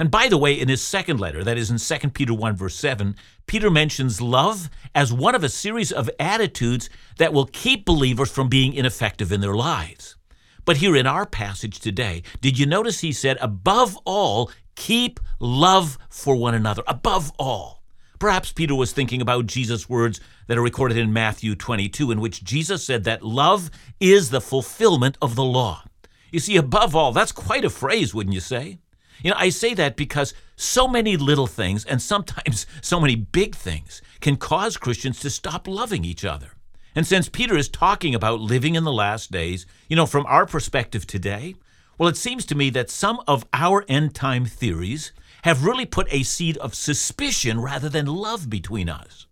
And 0.01 0.11
by 0.11 0.29
the 0.29 0.39
way, 0.39 0.59
in 0.59 0.71
his 0.71 0.81
second 0.81 1.21
letter, 1.21 1.45
that 1.45 1.59
is 1.59 1.71
in 1.71 1.77
2 1.77 2.09
Peter 2.09 2.33
1, 2.33 2.57
verse 2.57 2.75
7, 2.75 3.15
Peter 3.47 3.71
mentions 3.71 4.23
love 4.23 4.71
as 4.95 5.13
one 5.13 5.35
of 5.35 5.45
a 5.45 5.49
series 5.51 5.93
of 5.93 6.09
attitudes 6.19 6.89
that 7.19 7.35
will 7.35 7.45
keep 7.45 7.85
believers 7.85 8.31
from 8.31 8.49
being 8.49 8.73
ineffective 8.73 9.31
in 9.31 9.43
their 9.43 9.55
lives. 9.55 10.17
But 10.65 10.79
here 10.79 10.97
in 10.97 11.07
our 11.07 11.27
passage 11.27 11.81
today, 11.81 12.23
did 12.41 12.59
you 12.59 12.65
notice 12.65 13.01
he 13.01 13.13
said, 13.13 13.37
above 13.43 13.99
all, 14.07 14.51
keep 14.75 15.21
love 15.39 15.99
for 16.09 16.35
one 16.35 16.55
another, 16.55 16.83
above 16.87 17.31
all. 17.39 17.83
Perhaps 18.19 18.53
Peter 18.53 18.75
was 18.75 18.93
thinking 18.93 19.21
about 19.21 19.45
Jesus' 19.45 19.87
words 19.87 20.19
that 20.47 20.57
are 20.57 20.63
recorded 20.63 20.97
in 20.97 21.13
Matthew 21.13 21.55
22, 21.55 22.11
in 22.11 22.23
which 22.23 22.43
Jesus 22.43 22.83
said 22.83 23.05
that 23.05 23.23
love 23.23 23.71
is 24.01 24.31
the 24.31 24.41
fulfillment 24.41 25.19
of 25.21 25.35
the 25.35 25.45
law. 25.45 25.85
You 26.33 26.41
see, 26.41 26.57
above 26.57 26.97
all, 26.97 27.13
that's 27.13 27.33
quite 27.33 27.67
a 27.67 27.71
phrase, 27.71 28.15
wouldn't 28.15 28.33
you 28.33 28.41
say? 28.41 28.79
You 29.23 29.31
know, 29.31 29.37
I 29.39 29.49
say 29.51 29.75
that 29.75 29.97
because 29.97 30.35
so 30.57 30.89
many 30.89 31.17
little 31.17 31.47
things 31.47 31.85
and 31.85 32.01
sometimes 32.01 32.67
so 32.83 33.01
many 33.01 33.17
big 33.17 33.55
things 33.55 34.03
can 34.21 34.37
cause 34.37 34.77
Christians 34.77 35.21
to 35.21 35.31
stop 35.31 35.67
loving 35.67 36.05
each 36.05 36.25
other. 36.25 36.53
And 36.95 37.07
since 37.07 37.29
Peter 37.29 37.57
is 37.57 37.69
talking 37.69 38.15
about 38.15 38.41
living 38.41 38.75
in 38.75 38.85
the 38.85 38.93
last 38.93 39.31
days, 39.31 39.65
you 39.89 39.97
know, 39.97 40.07
from 40.07 40.27
our 40.27 40.45
perspective 40.45 41.07
today, 41.07 41.55
well, 41.99 42.09
it 42.09 42.17
seems 42.17 42.45
to 42.47 42.55
me 42.55 42.71
that 42.71 42.91
some 42.91 43.21
of 43.29 43.47
our 43.53 43.85
end 43.89 44.15
time 44.15 44.45
theories 44.45 45.13
have 45.45 45.65
really 45.65 45.87
put 45.87 46.13
a 46.13 46.23
seed 46.23 46.57
of 46.59 46.75
suspicion 46.75 47.61
rather 47.61 47.89
than 47.89 48.07
love 48.07 48.51
between 48.51 48.89
us. 48.89 49.27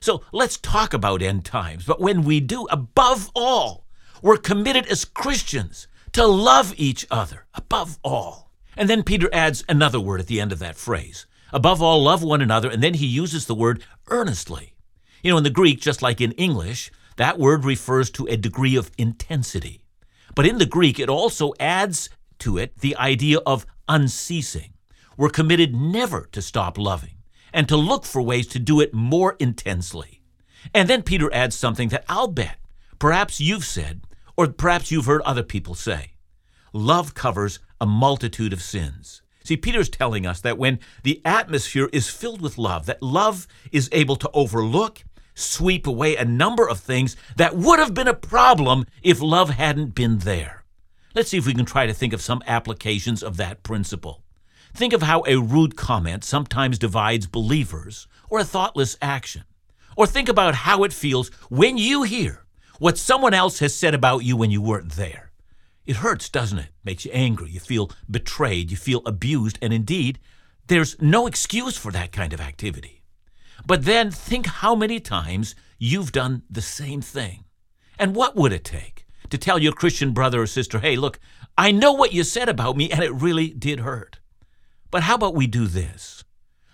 So 0.00 0.22
let's 0.32 0.56
talk 0.56 0.92
about 0.92 1.22
end 1.22 1.44
times. 1.44 1.84
But 1.84 2.00
when 2.00 2.22
we 2.22 2.40
do, 2.40 2.66
above 2.70 3.30
all, 3.34 3.86
we're 4.22 4.36
committed 4.36 4.86
as 4.86 5.04
Christians 5.04 5.88
to 6.12 6.26
love 6.26 6.74
each 6.76 7.06
other 7.10 7.46
above 7.54 7.98
all. 8.02 8.45
And 8.76 8.90
then 8.90 9.02
Peter 9.02 9.28
adds 9.32 9.64
another 9.68 10.00
word 10.00 10.20
at 10.20 10.26
the 10.26 10.40
end 10.40 10.52
of 10.52 10.58
that 10.58 10.76
phrase. 10.76 11.26
Above 11.52 11.80
all, 11.80 12.02
love 12.02 12.22
one 12.22 12.42
another, 12.42 12.68
and 12.68 12.82
then 12.82 12.94
he 12.94 13.06
uses 13.06 13.46
the 13.46 13.54
word 13.54 13.84
earnestly. 14.08 14.74
You 15.22 15.30
know, 15.30 15.38
in 15.38 15.44
the 15.44 15.50
Greek, 15.50 15.80
just 15.80 16.02
like 16.02 16.20
in 16.20 16.32
English, 16.32 16.90
that 17.16 17.38
word 17.38 17.64
refers 17.64 18.10
to 18.10 18.26
a 18.26 18.36
degree 18.36 18.76
of 18.76 18.90
intensity. 18.98 19.82
But 20.34 20.46
in 20.46 20.58
the 20.58 20.66
Greek, 20.66 20.98
it 20.98 21.08
also 21.08 21.54
adds 21.58 22.10
to 22.40 22.58
it 22.58 22.78
the 22.80 22.96
idea 22.96 23.38
of 23.46 23.66
unceasing. 23.88 24.74
We're 25.16 25.30
committed 25.30 25.74
never 25.74 26.28
to 26.32 26.42
stop 26.42 26.76
loving 26.76 27.22
and 27.52 27.66
to 27.68 27.76
look 27.76 28.04
for 28.04 28.20
ways 28.20 28.46
to 28.48 28.58
do 28.58 28.80
it 28.80 28.92
more 28.92 29.36
intensely. 29.38 30.20
And 30.74 30.90
then 30.90 31.02
Peter 31.02 31.32
adds 31.32 31.56
something 31.56 31.88
that 31.88 32.04
I'll 32.08 32.28
bet 32.28 32.58
perhaps 32.98 33.40
you've 33.40 33.64
said, 33.64 34.02
or 34.36 34.48
perhaps 34.48 34.90
you've 34.90 35.06
heard 35.06 35.22
other 35.22 35.42
people 35.42 35.74
say. 35.74 36.12
Love 36.72 37.14
covers 37.14 37.58
a 37.80 37.86
multitude 37.86 38.52
of 38.52 38.62
sins. 38.62 39.22
See, 39.44 39.56
Peter's 39.56 39.88
telling 39.88 40.26
us 40.26 40.40
that 40.40 40.58
when 40.58 40.80
the 41.04 41.22
atmosphere 41.24 41.88
is 41.92 42.10
filled 42.10 42.40
with 42.40 42.58
love, 42.58 42.86
that 42.86 43.02
love 43.02 43.46
is 43.70 43.88
able 43.92 44.16
to 44.16 44.30
overlook, 44.34 45.04
sweep 45.34 45.86
away 45.86 46.16
a 46.16 46.24
number 46.24 46.68
of 46.68 46.80
things 46.80 47.16
that 47.36 47.54
would 47.56 47.78
have 47.78 47.94
been 47.94 48.08
a 48.08 48.14
problem 48.14 48.86
if 49.02 49.20
love 49.20 49.50
hadn't 49.50 49.94
been 49.94 50.18
there. 50.18 50.64
Let's 51.14 51.30
see 51.30 51.38
if 51.38 51.46
we 51.46 51.54
can 51.54 51.64
try 51.64 51.86
to 51.86 51.94
think 51.94 52.12
of 52.12 52.20
some 52.20 52.42
applications 52.46 53.22
of 53.22 53.36
that 53.36 53.62
principle. 53.62 54.22
Think 54.74 54.92
of 54.92 55.02
how 55.02 55.22
a 55.26 55.36
rude 55.36 55.76
comment 55.76 56.24
sometimes 56.24 56.78
divides 56.78 57.26
believers 57.26 58.08
or 58.28 58.40
a 58.40 58.44
thoughtless 58.44 58.96
action. 59.00 59.44
Or 59.96 60.06
think 60.06 60.28
about 60.28 60.54
how 60.54 60.82
it 60.84 60.92
feels 60.92 61.28
when 61.48 61.78
you 61.78 62.02
hear 62.02 62.44
what 62.78 62.98
someone 62.98 63.32
else 63.32 63.60
has 63.60 63.74
said 63.74 63.94
about 63.94 64.24
you 64.24 64.36
when 64.36 64.50
you 64.50 64.60
weren't 64.60 64.92
there. 64.92 65.25
It 65.86 65.96
hurts, 65.96 66.28
doesn't 66.28 66.58
it? 66.58 66.68
Makes 66.84 67.04
you 67.04 67.12
angry. 67.12 67.50
You 67.50 67.60
feel 67.60 67.90
betrayed. 68.10 68.70
You 68.70 68.76
feel 68.76 69.02
abused. 69.06 69.58
And 69.62 69.72
indeed, 69.72 70.18
there's 70.66 71.00
no 71.00 71.26
excuse 71.26 71.76
for 71.76 71.92
that 71.92 72.12
kind 72.12 72.32
of 72.32 72.40
activity. 72.40 73.02
But 73.64 73.84
then 73.84 74.10
think 74.10 74.46
how 74.46 74.74
many 74.74 75.00
times 75.00 75.54
you've 75.78 76.12
done 76.12 76.42
the 76.50 76.62
same 76.62 77.00
thing. 77.00 77.44
And 77.98 78.14
what 78.14 78.36
would 78.36 78.52
it 78.52 78.64
take 78.64 79.06
to 79.30 79.38
tell 79.38 79.58
your 79.58 79.72
Christian 79.72 80.12
brother 80.12 80.42
or 80.42 80.46
sister, 80.46 80.78
hey, 80.78 80.96
look, 80.96 81.18
I 81.56 81.70
know 81.70 81.92
what 81.92 82.12
you 82.12 82.22
said 82.22 82.48
about 82.48 82.76
me, 82.76 82.90
and 82.90 83.02
it 83.02 83.12
really 83.12 83.48
did 83.48 83.80
hurt. 83.80 84.18
But 84.90 85.04
how 85.04 85.14
about 85.14 85.34
we 85.34 85.46
do 85.46 85.66
this? 85.66 86.22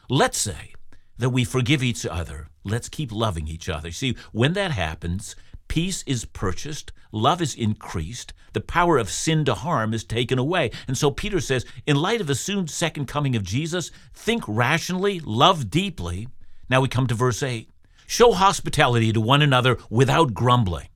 Let's 0.08 0.38
say 0.38 0.74
that 1.18 1.30
we 1.30 1.44
forgive 1.44 1.82
each 1.82 2.04
other. 2.04 2.48
Let's 2.64 2.88
keep 2.88 3.12
loving 3.12 3.46
each 3.46 3.68
other. 3.68 3.90
See, 3.90 4.16
when 4.32 4.54
that 4.54 4.72
happens, 4.72 5.36
Peace 5.72 6.04
is 6.06 6.26
purchased, 6.26 6.92
love 7.12 7.40
is 7.40 7.54
increased, 7.54 8.34
the 8.52 8.60
power 8.60 8.98
of 8.98 9.08
sin 9.08 9.42
to 9.46 9.54
harm 9.54 9.94
is 9.94 10.04
taken 10.04 10.38
away. 10.38 10.70
And 10.86 10.98
so 10.98 11.10
Peter 11.10 11.40
says, 11.40 11.64
in 11.86 11.96
light 11.96 12.20
of 12.20 12.26
the 12.26 12.34
soon 12.34 12.68
second 12.68 13.06
coming 13.06 13.34
of 13.36 13.42
Jesus, 13.42 13.90
think 14.12 14.44
rationally, 14.46 15.18
love 15.20 15.70
deeply. 15.70 16.28
Now 16.68 16.82
we 16.82 16.88
come 16.88 17.06
to 17.06 17.14
verse 17.14 17.42
8. 17.42 17.70
Show 18.06 18.32
hospitality 18.32 19.14
to 19.14 19.20
one 19.22 19.40
another 19.40 19.78
without 19.88 20.34
grumbling. 20.34 20.88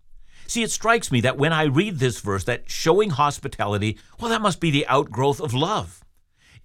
See, 0.46 0.62
it 0.62 0.70
strikes 0.70 1.10
me 1.10 1.22
that 1.22 1.38
when 1.38 1.54
I 1.54 1.62
read 1.62 1.98
this 1.98 2.20
verse, 2.20 2.44
that 2.44 2.68
showing 2.70 3.08
hospitality, 3.08 3.96
well, 4.20 4.28
that 4.28 4.42
must 4.42 4.60
be 4.60 4.70
the 4.70 4.86
outgrowth 4.88 5.40
of 5.40 5.54
love. 5.54 6.04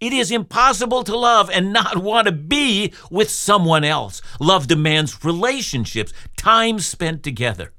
It 0.01 0.11
is 0.11 0.31
impossible 0.31 1.05
to 1.05 1.15
love 1.15 1.49
and 1.49 1.71
not 1.71 1.95
want 1.99 2.25
to 2.25 2.33
be 2.33 2.91
with 3.09 3.29
someone 3.29 3.85
else. 3.85 4.21
Love 4.37 4.67
demands 4.67 5.23
relationships, 5.23 6.11
time 6.35 6.79
spent 6.79 7.23
together. 7.23 7.71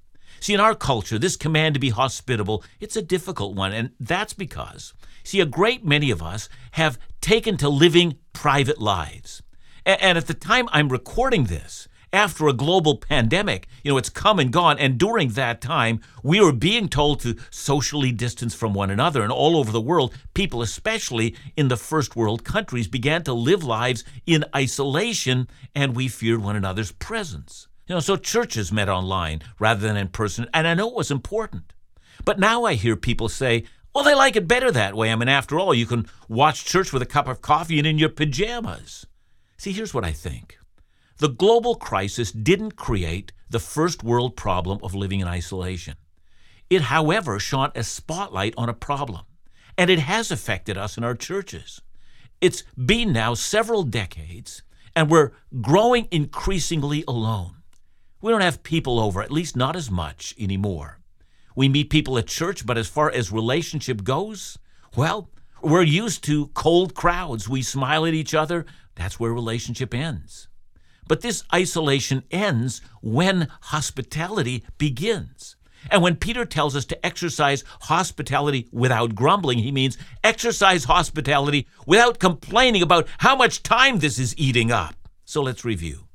See, 0.42 0.54
in 0.54 0.58
our 0.58 0.74
culture, 0.74 1.20
this 1.20 1.36
command 1.36 1.74
to 1.74 1.80
be 1.80 1.90
hospitable, 1.90 2.64
it's 2.80 2.96
a 2.96 3.00
difficult 3.00 3.54
one, 3.54 3.72
and 3.72 3.92
that's 4.00 4.32
because, 4.32 4.92
see, 5.22 5.38
a 5.38 5.46
great 5.46 5.84
many 5.84 6.10
of 6.10 6.20
us 6.20 6.48
have 6.72 6.98
taken 7.20 7.56
to 7.58 7.68
living 7.68 8.18
private 8.32 8.80
lives. 8.80 9.44
And 9.86 10.18
at 10.18 10.26
the 10.26 10.34
time 10.34 10.68
I'm 10.72 10.88
recording 10.88 11.44
this, 11.44 11.86
after 12.12 12.48
a 12.48 12.52
global 12.52 12.96
pandemic, 12.96 13.68
you 13.84 13.92
know, 13.92 13.98
it's 13.98 14.08
come 14.08 14.40
and 14.40 14.52
gone. 14.52 14.80
And 14.80 14.98
during 14.98 15.28
that 15.28 15.60
time, 15.60 16.00
we 16.24 16.40
were 16.40 16.52
being 16.52 16.88
told 16.88 17.20
to 17.20 17.36
socially 17.52 18.10
distance 18.10 18.52
from 18.52 18.74
one 18.74 18.90
another. 18.90 19.22
And 19.22 19.30
all 19.30 19.56
over 19.56 19.70
the 19.70 19.80
world, 19.80 20.12
people, 20.34 20.60
especially 20.60 21.36
in 21.56 21.68
the 21.68 21.76
first 21.76 22.16
world 22.16 22.42
countries, 22.42 22.88
began 22.88 23.22
to 23.22 23.32
live 23.32 23.62
lives 23.62 24.02
in 24.26 24.44
isolation, 24.56 25.48
and 25.72 25.94
we 25.94 26.08
feared 26.08 26.42
one 26.42 26.56
another's 26.56 26.90
presence. 26.90 27.68
You 27.92 27.96
know, 27.96 28.00
so 28.00 28.16
churches 28.16 28.72
met 28.72 28.88
online 28.88 29.42
rather 29.58 29.86
than 29.86 29.98
in 29.98 30.08
person, 30.08 30.48
and 30.54 30.66
I 30.66 30.72
know 30.72 30.88
it 30.88 30.94
was 30.94 31.10
important. 31.10 31.74
But 32.24 32.38
now 32.38 32.64
I 32.64 32.72
hear 32.72 32.96
people 32.96 33.28
say, 33.28 33.64
well, 33.94 34.02
they 34.02 34.14
like 34.14 34.34
it 34.34 34.48
better 34.48 34.70
that 34.70 34.94
way. 34.94 35.12
I 35.12 35.14
mean, 35.14 35.28
after 35.28 35.58
all, 35.58 35.74
you 35.74 35.84
can 35.84 36.06
watch 36.26 36.64
church 36.64 36.90
with 36.90 37.02
a 37.02 37.06
cup 37.06 37.28
of 37.28 37.42
coffee 37.42 37.76
and 37.76 37.86
in 37.86 37.98
your 37.98 38.08
pajamas. 38.08 39.04
See, 39.58 39.72
here's 39.72 39.92
what 39.92 40.06
I 40.06 40.12
think 40.12 40.56
the 41.18 41.28
global 41.28 41.74
crisis 41.74 42.32
didn't 42.32 42.76
create 42.76 43.32
the 43.50 43.58
first 43.58 44.02
world 44.02 44.36
problem 44.36 44.78
of 44.82 44.94
living 44.94 45.20
in 45.20 45.28
isolation. 45.28 45.96
It, 46.70 46.80
however, 46.80 47.38
shone 47.38 47.72
a 47.74 47.84
spotlight 47.84 48.54
on 48.56 48.70
a 48.70 48.84
problem, 48.88 49.26
and 49.76 49.90
it 49.90 49.98
has 49.98 50.30
affected 50.30 50.78
us 50.78 50.96
in 50.96 51.04
our 51.04 51.14
churches. 51.14 51.82
It's 52.40 52.62
been 52.74 53.12
now 53.12 53.34
several 53.34 53.82
decades, 53.82 54.62
and 54.96 55.10
we're 55.10 55.32
growing 55.60 56.08
increasingly 56.10 57.04
alone. 57.06 57.56
We 58.22 58.30
don't 58.30 58.40
have 58.40 58.62
people 58.62 59.00
over, 59.00 59.20
at 59.20 59.32
least 59.32 59.56
not 59.56 59.74
as 59.74 59.90
much 59.90 60.32
anymore. 60.38 61.00
We 61.56 61.68
meet 61.68 61.90
people 61.90 62.16
at 62.16 62.28
church, 62.28 62.64
but 62.64 62.78
as 62.78 62.88
far 62.88 63.10
as 63.10 63.32
relationship 63.32 64.04
goes, 64.04 64.58
well, 64.96 65.28
we're 65.60 65.82
used 65.82 66.22
to 66.24 66.46
cold 66.54 66.94
crowds. 66.94 67.48
We 67.48 67.62
smile 67.62 68.06
at 68.06 68.14
each 68.14 68.32
other. 68.32 68.64
That's 68.94 69.18
where 69.18 69.32
relationship 69.32 69.92
ends. 69.92 70.46
But 71.08 71.20
this 71.20 71.42
isolation 71.52 72.22
ends 72.30 72.80
when 73.00 73.48
hospitality 73.62 74.64
begins. 74.78 75.56
And 75.90 76.00
when 76.00 76.14
Peter 76.14 76.44
tells 76.44 76.76
us 76.76 76.84
to 76.86 77.04
exercise 77.06 77.64
hospitality 77.82 78.68
without 78.70 79.16
grumbling, 79.16 79.58
he 79.58 79.72
means 79.72 79.98
exercise 80.22 80.84
hospitality 80.84 81.66
without 81.86 82.20
complaining 82.20 82.82
about 82.82 83.08
how 83.18 83.34
much 83.34 83.64
time 83.64 83.98
this 83.98 84.20
is 84.20 84.38
eating 84.38 84.70
up. 84.70 84.94
So 85.24 85.42
let's 85.42 85.64
review. 85.64 86.06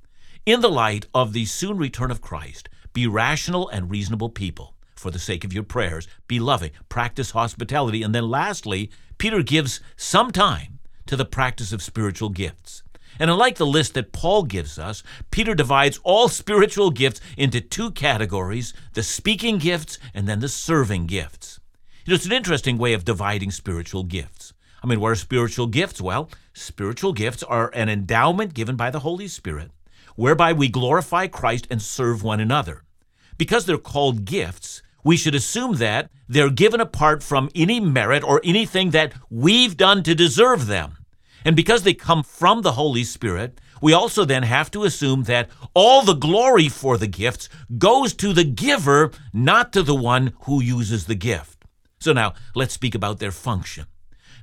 In 0.48 0.62
the 0.62 0.70
light 0.70 1.08
of 1.14 1.34
the 1.34 1.44
soon 1.44 1.78
return 1.78 2.10
of 2.10 2.22
Christ, 2.22 2.70
be 2.94 3.06
rational 3.06 3.68
and 3.68 3.92
reasonable 3.92 4.30
people 4.30 4.76
for 4.96 5.12
the 5.12 5.20
sake 5.20 5.44
of 5.44 5.52
your 5.52 5.64
prayers. 5.64 6.08
Be 6.30 6.40
loving, 6.40 6.72
practice 6.88 7.32
hospitality. 7.32 8.02
And 8.02 8.16
then 8.16 8.30
lastly, 8.30 8.90
Peter 9.18 9.44
gives 9.44 9.82
some 9.98 10.32
time 10.32 10.80
to 11.08 11.18
the 11.18 11.26
practice 11.26 11.74
of 11.74 11.82
spiritual 11.82 12.30
gifts. 12.30 12.82
And 13.20 13.30
unlike 13.30 13.58
the 13.58 13.66
list 13.66 13.94
that 13.96 14.14
Paul 14.14 14.44
gives 14.44 14.80
us, 14.80 15.04
Peter 15.32 15.54
divides 15.54 16.00
all 16.06 16.30
spiritual 16.30 16.92
gifts 16.92 17.20
into 17.36 17.60
two 17.60 17.92
categories 17.92 18.74
the 18.94 19.04
speaking 19.04 19.58
gifts 19.58 20.00
and 20.14 20.30
then 20.30 20.40
the 20.40 20.48
serving 20.48 21.08
gifts. 21.08 21.60
You 22.06 22.12
know, 22.12 22.16
it's 22.16 22.26
an 22.26 22.32
interesting 22.32 22.78
way 22.78 22.94
of 22.94 23.04
dividing 23.04 23.52
spiritual 23.52 24.06
gifts. 24.06 24.54
I 24.82 24.88
mean, 24.88 25.02
what 25.02 25.12
are 25.12 25.16
spiritual 25.16 25.68
gifts? 25.68 26.00
Well, 26.00 26.30
spiritual 26.54 27.12
gifts 27.12 27.44
are 27.44 27.70
an 27.74 27.90
endowment 27.90 28.54
given 28.54 28.78
by 28.78 28.92
the 28.92 29.00
Holy 29.00 29.28
Spirit 29.28 29.72
whereby 30.18 30.52
we 30.52 30.68
glorify 30.68 31.28
Christ 31.28 31.66
and 31.72 31.82
serve 31.82 32.22
one 32.22 32.42
another. 32.42 32.84
Because 33.38 33.66
they're 33.66 33.78
called 33.78 34.26
gifts, 34.26 34.82
we 35.06 35.16
should 35.16 35.36
assume 35.36 35.78
that 35.78 36.12
they're 36.28 36.50
given 36.50 36.82
apart 36.82 37.24
from 37.24 37.50
any 37.56 37.80
merit 37.80 38.24
or 38.24 38.42
anything 38.44 38.90
that 38.90 39.14
we've 39.30 39.78
done 39.78 40.04
to 40.04 40.14
deserve 40.14 40.68
them. 40.68 40.98
And 41.46 41.56
because 41.56 41.84
they 41.84 41.94
come 41.94 42.24
from 42.24 42.64
the 42.64 42.74
Holy 42.74 43.06
Spirit, 43.06 43.62
we 43.82 43.94
also 43.94 44.26
then 44.26 44.44
have 44.44 44.72
to 44.72 44.84
assume 44.84 45.24
that 45.24 45.50
all 45.74 46.02
the 46.02 46.14
glory 46.14 46.68
for 46.68 46.98
the 46.98 47.08
gifts 47.08 47.48
goes 47.78 48.14
to 48.16 48.34
the 48.34 48.44
giver, 48.44 49.12
not 49.32 49.72
to 49.74 49.84
the 49.84 49.96
one 49.96 50.34
who 50.42 50.62
uses 50.62 51.06
the 51.06 51.16
gift. 51.16 51.64
So 52.00 52.12
now 52.12 52.34
let's 52.56 52.74
speak 52.74 52.96
about 52.96 53.20
their 53.20 53.32
function. 53.32 53.86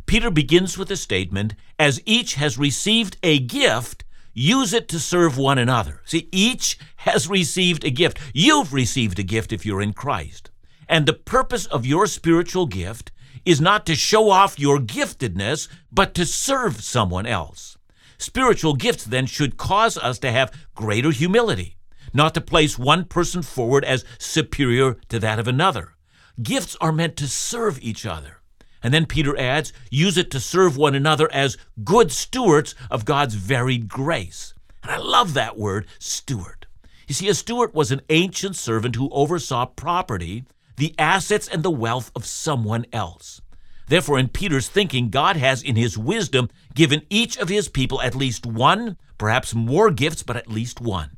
Peter 0.06 0.30
begins 0.30 0.76
with 0.76 0.90
a 0.90 0.96
statement 0.96 1.54
as 1.78 2.00
each 2.04 2.34
has 2.34 2.58
received 2.58 3.16
a 3.22 3.38
gift, 3.38 4.03
use 4.34 4.72
it 4.72 4.88
to 4.88 4.98
serve 4.98 5.38
one 5.38 5.58
another. 5.58 6.02
See, 6.04 6.28
each 6.30 6.78
has 6.96 7.28
received 7.28 7.84
a 7.84 7.90
gift. 7.90 8.18
You've 8.34 8.72
received 8.72 9.18
a 9.18 9.22
gift 9.22 9.52
if 9.52 9.64
you're 9.64 9.80
in 9.80 9.92
Christ. 9.92 10.50
And 10.88 11.06
the 11.06 11.14
purpose 11.14 11.66
of 11.66 11.86
your 11.86 12.06
spiritual 12.06 12.66
gift 12.66 13.12
is 13.44 13.60
not 13.60 13.86
to 13.86 13.94
show 13.94 14.30
off 14.30 14.58
your 14.58 14.78
giftedness, 14.78 15.68
but 15.92 16.14
to 16.14 16.26
serve 16.26 16.82
someone 16.82 17.26
else. 17.26 17.76
Spiritual 18.18 18.74
gifts 18.74 19.04
then 19.04 19.26
should 19.26 19.56
cause 19.56 19.98
us 19.98 20.18
to 20.20 20.30
have 20.30 20.52
greater 20.74 21.10
humility, 21.10 21.76
not 22.12 22.34
to 22.34 22.40
place 22.40 22.78
one 22.78 23.04
person 23.04 23.42
forward 23.42 23.84
as 23.84 24.04
superior 24.18 24.96
to 25.08 25.18
that 25.18 25.38
of 25.38 25.48
another. 25.48 25.94
Gifts 26.42 26.76
are 26.80 26.92
meant 26.92 27.16
to 27.16 27.28
serve 27.28 27.78
each 27.82 28.06
other. 28.06 28.40
And 28.84 28.94
then 28.94 29.06
Peter 29.06 29.36
adds, 29.36 29.72
use 29.90 30.18
it 30.18 30.30
to 30.30 30.38
serve 30.38 30.76
one 30.76 30.94
another 30.94 31.28
as 31.32 31.56
good 31.82 32.12
stewards 32.12 32.74
of 32.90 33.06
God's 33.06 33.34
varied 33.34 33.88
grace. 33.88 34.52
And 34.82 34.92
I 34.92 34.98
love 34.98 35.32
that 35.34 35.58
word, 35.58 35.86
steward. 35.98 36.66
You 37.08 37.14
see, 37.14 37.28
a 37.28 37.34
steward 37.34 37.72
was 37.72 37.90
an 37.90 38.02
ancient 38.10 38.56
servant 38.56 38.96
who 38.96 39.08
oversaw 39.10 39.64
property 39.66 40.44
the 40.76 40.94
assets 40.98 41.48
and 41.48 41.62
the 41.62 41.70
wealth 41.70 42.10
of 42.14 42.26
someone 42.26 42.84
else. 42.92 43.40
Therefore, 43.88 44.18
in 44.18 44.28
Peter's 44.28 44.68
thinking, 44.68 45.08
God 45.08 45.36
has, 45.36 45.62
in 45.62 45.76
his 45.76 45.96
wisdom, 45.96 46.50
given 46.74 47.02
each 47.08 47.38
of 47.38 47.48
his 47.48 47.68
people 47.68 48.02
at 48.02 48.14
least 48.14 48.44
one, 48.44 48.96
perhaps 49.16 49.54
more 49.54 49.90
gifts, 49.90 50.22
but 50.22 50.36
at 50.36 50.50
least 50.50 50.80
one. 50.80 51.16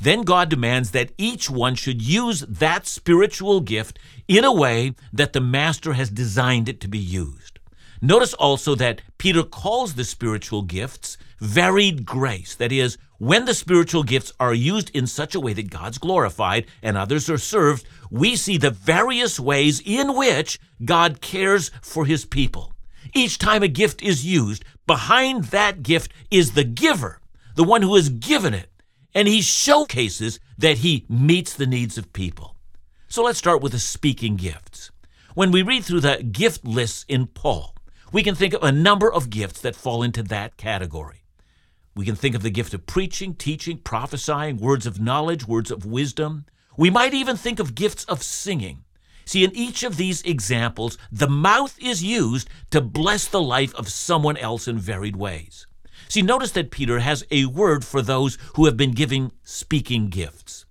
Then 0.00 0.22
God 0.22 0.48
demands 0.48 0.90
that 0.90 1.12
each 1.16 1.48
one 1.48 1.74
should 1.74 2.02
use 2.02 2.40
that 2.40 2.86
spiritual 2.86 3.60
gift 3.60 3.98
in 4.26 4.44
a 4.44 4.52
way 4.52 4.94
that 5.12 5.32
the 5.32 5.40
Master 5.40 5.92
has 5.92 6.10
designed 6.10 6.68
it 6.68 6.80
to 6.80 6.88
be 6.88 6.98
used. 6.98 7.58
Notice 8.00 8.34
also 8.34 8.74
that 8.74 9.00
Peter 9.18 9.44
calls 9.44 9.94
the 9.94 10.04
spiritual 10.04 10.62
gifts 10.62 11.16
varied 11.38 12.04
grace. 12.04 12.56
That 12.56 12.72
is, 12.72 12.98
when 13.18 13.44
the 13.44 13.54
spiritual 13.54 14.02
gifts 14.02 14.32
are 14.40 14.52
used 14.52 14.90
in 14.90 15.06
such 15.06 15.36
a 15.36 15.40
way 15.40 15.52
that 15.52 15.70
God's 15.70 15.98
glorified 15.98 16.66
and 16.82 16.96
others 16.96 17.30
are 17.30 17.38
served, 17.38 17.86
we 18.10 18.34
see 18.34 18.56
the 18.56 18.70
various 18.70 19.38
ways 19.38 19.80
in 19.84 20.16
which 20.16 20.58
God 20.84 21.20
cares 21.20 21.70
for 21.80 22.04
his 22.04 22.24
people. 22.24 22.72
Each 23.14 23.38
time 23.38 23.62
a 23.62 23.68
gift 23.68 24.02
is 24.02 24.26
used, 24.26 24.64
behind 24.88 25.44
that 25.44 25.84
gift 25.84 26.12
is 26.32 26.54
the 26.54 26.64
giver, 26.64 27.20
the 27.54 27.62
one 27.62 27.82
who 27.82 27.94
has 27.94 28.08
given 28.08 28.54
it, 28.54 28.68
and 29.14 29.28
he 29.28 29.40
showcases 29.40 30.40
that 30.58 30.78
he 30.78 31.06
meets 31.08 31.54
the 31.54 31.66
needs 31.66 31.98
of 31.98 32.12
people. 32.12 32.56
So 33.08 33.22
let's 33.24 33.38
start 33.38 33.62
with 33.62 33.72
the 33.72 33.78
speaking 33.78 34.36
gifts. 34.36 34.90
When 35.34 35.50
we 35.50 35.62
read 35.62 35.84
through 35.84 36.00
the 36.00 36.22
gift 36.22 36.64
lists 36.64 37.04
in 37.08 37.26
Paul, 37.26 37.74
we 38.12 38.22
can 38.22 38.34
think 38.34 38.54
of 38.54 38.62
a 38.62 38.72
number 38.72 39.12
of 39.12 39.30
gifts 39.30 39.60
that 39.62 39.76
fall 39.76 40.02
into 40.02 40.22
that 40.24 40.56
category. 40.56 41.22
We 41.94 42.06
can 42.06 42.16
think 42.16 42.34
of 42.34 42.42
the 42.42 42.50
gift 42.50 42.72
of 42.74 42.86
preaching, 42.86 43.34
teaching, 43.34 43.78
prophesying, 43.78 44.56
words 44.56 44.86
of 44.86 45.00
knowledge, 45.00 45.46
words 45.46 45.70
of 45.70 45.84
wisdom. 45.84 46.46
We 46.76 46.90
might 46.90 47.12
even 47.12 47.36
think 47.36 47.58
of 47.58 47.74
gifts 47.74 48.04
of 48.04 48.22
singing. 48.22 48.84
See, 49.24 49.44
in 49.44 49.54
each 49.54 49.82
of 49.82 49.96
these 49.96 50.22
examples, 50.22 50.98
the 51.10 51.28
mouth 51.28 51.76
is 51.78 52.02
used 52.02 52.48
to 52.70 52.80
bless 52.80 53.26
the 53.26 53.42
life 53.42 53.74
of 53.74 53.88
someone 53.88 54.36
else 54.36 54.66
in 54.66 54.78
varied 54.78 55.16
ways. 55.16 55.66
See, 56.12 56.20
notice 56.20 56.50
that 56.50 56.70
Peter 56.70 56.98
has 56.98 57.24
a 57.30 57.46
word 57.46 57.86
for 57.86 58.02
those 58.02 58.36
who 58.56 58.66
have 58.66 58.76
been 58.76 58.90
given 58.92 59.32
speaking 59.44 60.10
gifts. 60.10 60.66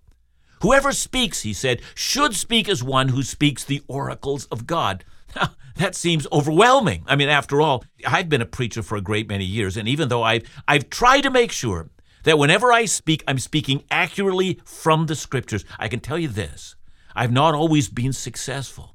Whoever 0.61 0.91
speaks, 0.91 1.41
he 1.41 1.51
said, 1.51 1.81
should 1.95 2.35
speak 2.35 2.69
as 2.69 2.83
one 2.83 3.07
who 3.07 3.23
speaks 3.23 3.63
the 3.63 3.81
oracles 3.87 4.45
of 4.51 4.67
God. 4.67 5.03
that 5.77 5.95
seems 5.95 6.27
overwhelming. 6.31 7.03
I 7.07 7.15
mean, 7.15 7.27
after 7.27 7.59
all, 7.59 7.83
I've 8.05 8.29
been 8.29 8.43
a 8.43 8.45
preacher 8.45 8.83
for 8.83 8.97
a 8.97 9.01
great 9.01 9.27
many 9.27 9.43
years, 9.43 9.77
and 9.77 9.87
even 9.87 10.09
though 10.09 10.21
I've, 10.21 10.43
I've 10.67 10.91
tried 10.91 11.21
to 11.21 11.31
make 11.31 11.51
sure 11.51 11.89
that 12.21 12.37
whenever 12.37 12.71
I 12.71 12.85
speak, 12.85 13.23
I'm 13.27 13.39
speaking 13.39 13.83
accurately 13.89 14.59
from 14.63 15.07
the 15.07 15.15
scriptures, 15.15 15.65
I 15.79 15.87
can 15.87 16.01
tell 16.01 16.19
you 16.19 16.27
this 16.27 16.75
I've 17.15 17.31
not 17.31 17.55
always 17.55 17.89
been 17.89 18.13
successful. 18.13 18.93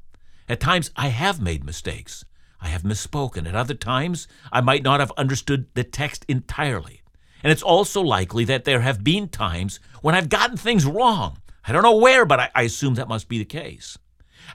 At 0.49 0.61
times, 0.61 0.93
I 0.95 1.09
have 1.09 1.41
made 1.41 1.65
mistakes. 1.65 2.25
I 2.61 2.69
have 2.69 2.83
misspoken. 2.83 3.49
At 3.49 3.55
other 3.55 3.75
times, 3.75 4.29
I 4.53 4.61
might 4.61 4.83
not 4.83 5.01
have 5.01 5.13
understood 5.17 5.67
the 5.75 5.85
text 5.85 6.25
entirely. 6.29 7.03
And 7.43 7.53
it's 7.53 7.63
also 7.63 8.01
likely 8.01 8.45
that 8.47 8.65
there 8.65 8.81
have 8.81 9.05
been 9.05 9.29
times 9.29 9.79
when 10.03 10.15
I've 10.15 10.29
gotten 10.29 10.57
things 10.57 10.87
wrong. 10.87 11.39
I 11.67 11.73
don't 11.73 11.83
know 11.83 11.97
where, 11.97 12.25
but 12.25 12.41
I, 12.41 12.51
I 12.55 12.63
assume 12.63 12.95
that 12.95 13.09
must 13.09 13.29
be 13.29 13.39
the 13.39 13.45
case. 13.45 13.99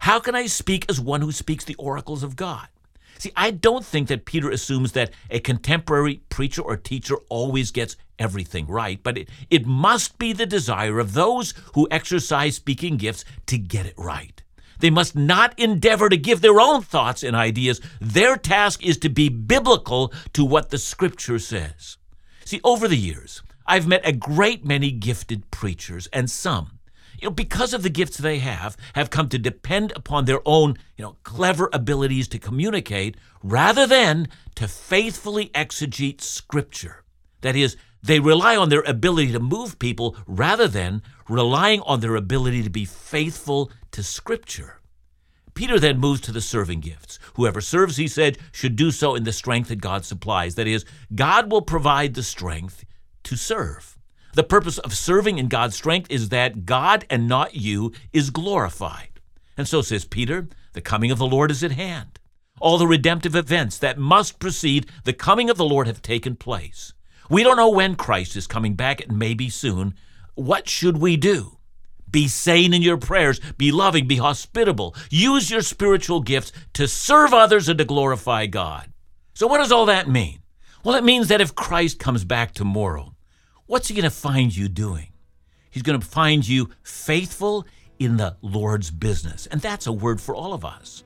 How 0.01 0.19
can 0.19 0.35
I 0.35 0.45
speak 0.47 0.85
as 0.89 0.99
one 0.99 1.21
who 1.21 1.31
speaks 1.31 1.63
the 1.63 1.75
oracles 1.75 2.23
of 2.23 2.35
God? 2.35 2.67
See, 3.17 3.31
I 3.35 3.51
don't 3.51 3.85
think 3.85 4.07
that 4.07 4.25
Peter 4.25 4.49
assumes 4.49 4.93
that 4.93 5.11
a 5.29 5.39
contemporary 5.39 6.23
preacher 6.29 6.63
or 6.63 6.75
teacher 6.75 7.17
always 7.29 7.69
gets 7.69 7.95
everything 8.17 8.65
right, 8.65 8.99
but 9.03 9.17
it, 9.17 9.29
it 9.49 9.65
must 9.67 10.17
be 10.17 10.33
the 10.33 10.47
desire 10.47 10.97
of 10.97 11.13
those 11.13 11.53
who 11.75 11.87
exercise 11.91 12.55
speaking 12.55 12.97
gifts 12.97 13.23
to 13.45 13.59
get 13.59 13.85
it 13.85 13.93
right. 13.95 14.40
They 14.81 14.89
must 14.89 15.15
not 15.15 15.57
endeavor 15.57 16.09
to 16.09 16.17
give 16.17 16.41
their 16.41 16.59
own 16.59 16.81
thoughts 16.81 17.23
and 17.23 17.35
ideas. 17.35 17.79
Their 18.01 18.35
task 18.35 18.85
is 18.85 18.97
to 18.99 19.09
be 19.09 19.29
biblical 19.29 20.13
to 20.33 20.43
what 20.43 20.69
the 20.69 20.77
Scripture 20.77 21.39
says. 21.39 21.97
See, 22.43 22.59
over 22.63 22.87
the 22.87 22.97
years, 22.97 23.41
I've 23.65 23.87
met 23.87 24.01
a 24.03 24.11
great 24.11 24.65
many 24.65 24.91
gifted 24.91 25.49
preachers, 25.51 26.07
and 26.11 26.29
some 26.29 26.79
you 27.21 27.27
know, 27.27 27.33
because 27.33 27.73
of 27.73 27.83
the 27.83 27.89
gifts 27.89 28.17
they 28.17 28.39
have, 28.39 28.75
have 28.93 29.11
come 29.11 29.29
to 29.29 29.37
depend 29.37 29.93
upon 29.95 30.25
their 30.25 30.41
own, 30.43 30.77
you 30.97 31.05
know, 31.05 31.17
clever 31.23 31.69
abilities 31.71 32.27
to 32.29 32.39
communicate 32.39 33.15
rather 33.43 33.85
than 33.85 34.27
to 34.55 34.67
faithfully 34.67 35.49
exegete 35.49 36.21
Scripture. 36.21 37.03
That 37.41 37.55
is, 37.55 37.77
they 38.01 38.19
rely 38.19 38.57
on 38.57 38.69
their 38.69 38.81
ability 38.81 39.31
to 39.33 39.39
move 39.39 39.77
people 39.77 40.15
rather 40.25 40.67
than 40.67 41.03
relying 41.29 41.81
on 41.81 41.99
their 41.99 42.15
ability 42.15 42.63
to 42.63 42.69
be 42.71 42.85
faithful 42.85 43.71
to 43.91 44.03
Scripture. 44.03 44.79
Peter 45.53 45.79
then 45.79 45.99
moves 45.99 46.21
to 46.21 46.31
the 46.31 46.41
serving 46.41 46.79
gifts. 46.79 47.19
Whoever 47.35 47.61
serves, 47.61 47.97
he 47.97 48.07
said, 48.07 48.37
should 48.51 48.75
do 48.75 48.91
so 48.91 49.15
in 49.15 49.23
the 49.23 49.33
strength 49.33 49.69
that 49.69 49.81
God 49.81 50.05
supplies. 50.05 50.55
That 50.55 50.67
is, 50.67 50.85
God 51.13 51.51
will 51.51 51.61
provide 51.61 52.13
the 52.13 52.23
strength 52.23 52.85
to 53.23 53.35
serve. 53.35 53.97
The 54.33 54.43
purpose 54.43 54.77
of 54.77 54.95
serving 54.95 55.37
in 55.37 55.49
God's 55.49 55.75
strength 55.75 56.09
is 56.09 56.29
that 56.29 56.65
God 56.65 57.05
and 57.09 57.27
not 57.27 57.55
you 57.55 57.91
is 58.13 58.29
glorified. 58.29 59.19
And 59.57 59.67
so 59.67 59.81
says 59.81 60.05
Peter, 60.05 60.47
the 60.73 60.81
coming 60.81 61.11
of 61.11 61.17
the 61.17 61.27
Lord 61.27 61.51
is 61.51 61.63
at 61.63 61.71
hand. 61.71 62.17
All 62.61 62.77
the 62.77 62.87
redemptive 62.87 63.35
events 63.35 63.77
that 63.79 63.97
must 63.97 64.39
precede 64.39 64.87
the 65.03 65.13
coming 65.13 65.49
of 65.49 65.57
the 65.57 65.65
Lord 65.65 65.87
have 65.87 66.01
taken 66.01 66.35
place. 66.35 66.93
We 67.29 67.43
don't 67.43 67.57
know 67.57 67.69
when 67.69 67.95
Christ 67.95 68.35
is 68.35 68.47
coming 68.47 68.75
back. 68.75 69.01
It 69.01 69.11
may 69.11 69.33
be 69.33 69.49
soon. 69.49 69.95
What 70.35 70.69
should 70.69 70.97
we 70.97 71.17
do? 71.17 71.57
Be 72.11 72.27
sane 72.27 72.73
in 72.73 72.81
your 72.81 72.97
prayers. 72.97 73.39
Be 73.57 73.71
loving. 73.71 74.07
Be 74.07 74.17
hospitable. 74.17 74.95
Use 75.09 75.49
your 75.49 75.61
spiritual 75.61 76.21
gifts 76.21 76.51
to 76.73 76.87
serve 76.87 77.33
others 77.33 77.69
and 77.69 77.77
to 77.77 77.85
glorify 77.85 78.45
God. 78.45 78.91
So, 79.33 79.47
what 79.47 79.57
does 79.57 79.71
all 79.71 79.85
that 79.85 80.09
mean? 80.09 80.39
Well, 80.83 80.95
it 80.95 81.03
means 81.03 81.27
that 81.27 81.41
if 81.41 81.55
Christ 81.55 81.99
comes 81.99 82.25
back 82.25 82.53
tomorrow, 82.53 83.15
what's 83.65 83.87
he 83.87 83.95
going 83.95 84.03
to 84.03 84.09
find 84.09 84.55
you 84.55 84.67
doing? 84.67 85.07
He's 85.69 85.83
going 85.83 85.99
to 85.99 86.05
find 86.05 86.45
you 86.47 86.69
faithful 86.83 87.65
in 87.97 88.17
the 88.17 88.35
Lord's 88.41 88.91
business. 88.91 89.47
And 89.47 89.61
that's 89.61 89.87
a 89.87 89.91
word 89.91 90.19
for 90.19 90.35
all 90.35 90.53
of 90.53 90.65
us. 90.65 91.03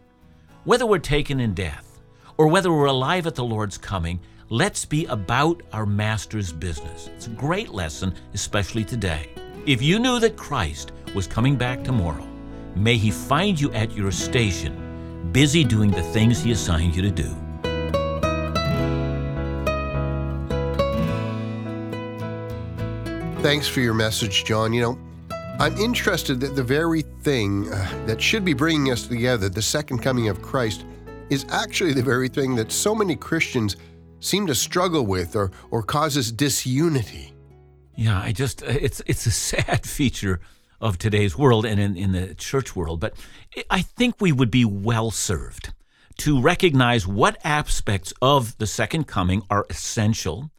Whether 0.64 0.86
we're 0.86 1.00
taken 1.00 1.40
in 1.40 1.54
death 1.54 2.02
or 2.38 2.48
whether 2.48 2.72
we're 2.72 2.86
alive 2.86 3.28
at 3.28 3.36
the 3.36 3.44
Lord's 3.44 3.78
coming, 3.78 4.20
let's 4.50 4.86
be 4.86 5.06
about 5.06 5.62
our 5.72 5.86
Master's 5.86 6.52
business. 6.52 7.10
It's 7.16 7.28
a 7.28 7.32
great 7.32 7.70
lesson, 7.70 8.16
especially 8.34 8.84
today. 8.84 9.30
If 9.66 9.82
you 9.82 9.98
knew 9.98 10.20
that 10.20 10.38
Christ 10.38 10.92
was 11.16 11.26
coming 11.26 11.56
back 11.56 11.84
tomorrow, 11.84 12.28
may 12.76 12.98
he 12.98 13.10
find 13.10 13.60
you 13.60 13.72
at 13.74 13.92
your 13.94 14.12
station, 14.12 15.32
busy 15.32 15.64
doing 15.64 15.90
the 15.90 16.04
things 16.04 16.40
he 16.40 16.52
assigned 16.52 16.96
you 16.96 17.02
to 17.02 17.10
do. 17.10 17.36
Thanks 23.42 23.68
for 23.68 23.80
your 23.80 23.96
message, 23.96 24.46
John. 24.46 24.72
You 24.72 24.82
know, 24.84 25.00
I'm 25.60 25.76
interested 25.78 26.40
that 26.42 26.56
the 26.56 26.64
very 26.64 27.02
thing 27.24 27.74
uh, 27.74 28.06
that 28.06 28.22
should 28.22 28.46
be 28.46 28.54
bringing 28.54 28.92
us 28.92 29.08
together, 29.08 29.50
the 29.50 29.64
second 29.64 29.98
coming 30.04 30.30
of 30.30 30.44
Christ, 30.44 30.86
is 31.32 31.44
actually 31.50 31.94
the 31.94 32.04
very 32.04 32.30
thing 32.30 32.56
that 32.58 32.72
so 32.72 32.94
many 32.94 33.16
Christians 33.16 33.78
seem 34.20 34.46
to 34.46 34.54
struggle 34.54 35.08
with 35.08 35.36
or, 35.36 35.50
or 35.72 35.82
causes 35.82 36.32
disunity. 36.32 37.35
Yeah, 37.96 38.20
I 38.20 38.32
just, 38.32 38.62
uh, 38.62 38.68
it's, 38.68 39.02
it's 39.06 39.26
a 39.26 39.32
sad 39.32 39.86
feature 39.86 40.40
of 40.82 40.98
today's 40.98 41.38
world 41.38 41.66
and 41.66 41.80
in, 41.80 41.96
in 41.96 42.12
the 42.12 42.36
church 42.36 42.76
world, 42.76 43.00
but 43.00 43.14
I 43.70 43.82
think 43.82 44.16
we 44.20 44.32
would 44.32 44.52
be 44.52 44.66
well 44.66 45.12
served 45.12 45.74
to 46.18 46.42
recognize 46.42 47.08
what 47.08 47.38
aspects 47.44 48.14
of 48.22 48.58
the 48.58 48.68
second 48.68 49.08
coming 49.08 49.44
are 49.50 49.66
essential 49.70 50.52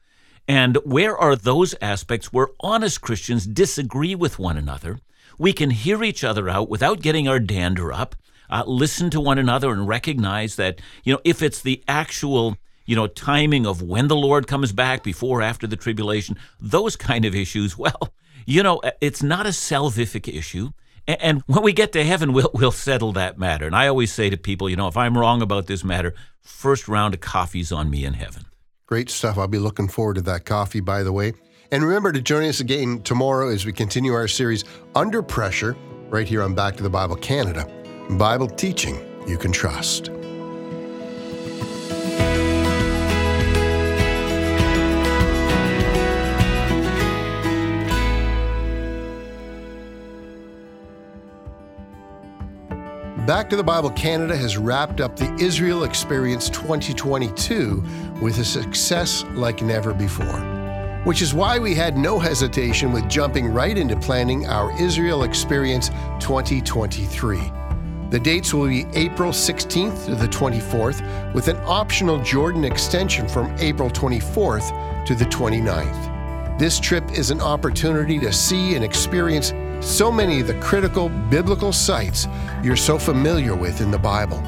and 0.49 0.77
where 0.85 1.17
are 1.17 1.35
those 1.35 1.75
aspects 1.81 2.33
where 2.33 2.49
honest 2.61 3.01
Christians 3.01 3.47
disagree 3.47 4.15
with 4.15 4.39
one 4.39 4.57
another? 4.57 5.01
We 5.39 5.53
can 5.53 5.71
hear 5.71 6.05
each 6.05 6.23
other 6.23 6.49
out 6.49 6.69
without 6.69 7.03
getting 7.03 7.27
our 7.27 7.41
dander 7.41 7.93
up, 7.93 8.15
uh, 8.49 8.63
listen 8.67 9.11
to 9.11 9.21
one 9.21 9.39
another, 9.39 9.73
and 9.73 9.89
recognize 9.89 10.57
that, 10.57 10.81
you 11.03 11.13
know, 11.13 11.21
if 11.25 11.43
it's 11.43 11.61
the 11.61 11.83
actual, 11.89 12.57
you 12.87 12.97
know, 12.97 13.07
timing 13.07 13.67
of 13.67 13.83
when 13.83 14.09
the 14.09 14.17
Lord 14.17 14.47
comes 14.47 14.73
back, 14.73 15.03
before, 15.03 15.43
after 15.43 15.67
the 15.67 15.77
tribulation, 15.77 16.39
those 16.61 16.97
kind 16.97 17.25
of 17.25 17.35
issues, 17.35 17.77
well, 17.79 18.15
you 18.47 18.63
know, 18.63 18.81
it's 19.01 19.23
not 19.23 19.47
a 19.47 19.51
salvific 19.51 20.33
issue. 20.33 20.71
And 21.07 21.43
when 21.47 21.63
we 21.63 21.73
get 21.73 21.93
to 21.93 22.03
heaven, 22.03 22.33
we'll, 22.33 22.51
we'll 22.53 22.73
settle 22.73 23.13
that 23.13 23.39
matter. 23.39 23.67
And 23.67 23.77
I 23.77 23.87
always 23.87 24.13
say 24.13 24.31
to 24.31 24.37
people, 24.37 24.69
you 24.69 24.77
know, 24.77 24.89
if 24.89 24.97
I'm 24.97 25.17
wrong 25.17 25.41
about 25.41 25.67
this 25.67 25.85
matter, 25.85 26.15
first 26.41 26.89
round 26.89 27.15
of 27.15 27.21
coffee's 27.21 27.71
on 27.71 27.91
me 27.91 28.05
in 28.05 28.15
heaven. 28.15 28.47
Great 28.87 29.11
stuff. 29.11 29.39
I'll 29.39 29.49
be 29.49 29.59
looking 29.59 29.89
forward 29.89 30.15
to 30.15 30.23
that 30.23 30.45
coffee, 30.45 30.81
by 30.81 31.03
the 31.03 31.13
way. 31.13 31.33
And 31.73 31.83
remember 31.83 32.13
to 32.13 32.21
join 32.21 32.49
us 32.49 32.61
again 32.61 33.03
tomorrow 33.03 33.49
as 33.51 33.67
we 33.67 33.73
continue 33.73 34.15
our 34.15 34.29
series 34.29 34.65
Under 34.95 35.23
Pressure, 35.23 35.77
right 36.09 36.27
here 36.27 36.43
on 36.43 36.55
Back 36.55 36.77
to 36.77 36.83
the 36.83 36.91
Bible 36.91 37.17
Canada. 37.17 37.69
Bible 38.11 38.49
teaching 38.49 39.05
you 39.27 39.37
can 39.37 39.51
trust. 39.51 40.11
Back 53.27 53.51
to 53.51 53.57
the 53.57 53.65
Bible 53.65 53.91
Canada 53.91 54.37
has 54.37 54.57
wrapped 54.57 55.01
up 55.01 55.17
the 55.17 55.35
Israel 55.41 55.83
Experience 55.83 56.49
2022 56.49 57.83
with 58.23 58.39
a 58.39 58.45
success 58.45 59.25
like 59.33 59.63
never 59.63 59.93
before, 59.93 60.39
which 61.03 61.23
is 61.23 61.35
why 61.35 61.59
we 61.59 61.75
had 61.75 61.97
no 61.97 62.21
hesitation 62.21 62.93
with 62.93 63.09
jumping 63.09 63.49
right 63.49 63.77
into 63.77 63.97
planning 63.97 64.47
our 64.47 64.71
Israel 64.81 65.25
Experience 65.25 65.89
2023. 66.21 67.41
The 68.11 68.21
dates 68.21 68.55
will 68.55 68.69
be 68.69 68.87
April 68.95 69.33
16th 69.33 70.07
to 70.07 70.15
the 70.15 70.29
24th, 70.29 71.35
with 71.35 71.49
an 71.49 71.57
optional 71.65 72.23
Jordan 72.23 72.65
extension 72.65 73.27
from 73.27 73.53
April 73.59 73.91
24th 73.91 75.05
to 75.05 75.17
the 75.17 75.25
29th. 75.25 76.61
This 76.61 76.79
trip 76.79 77.11
is 77.11 77.33
an 77.33 77.41
opportunity 77.41 78.21
to 78.21 78.33
see 78.33 78.77
and 78.77 78.85
experience 78.85 79.53
so 79.81 80.11
many 80.11 80.41
of 80.41 80.47
the 80.47 80.59
critical 80.61 81.09
biblical 81.09 81.73
sites 81.73 82.27
you're 82.63 82.77
so 82.77 82.99
familiar 82.99 83.55
with 83.55 83.81
in 83.81 83.91
the 83.91 83.99
Bible. 83.99 84.43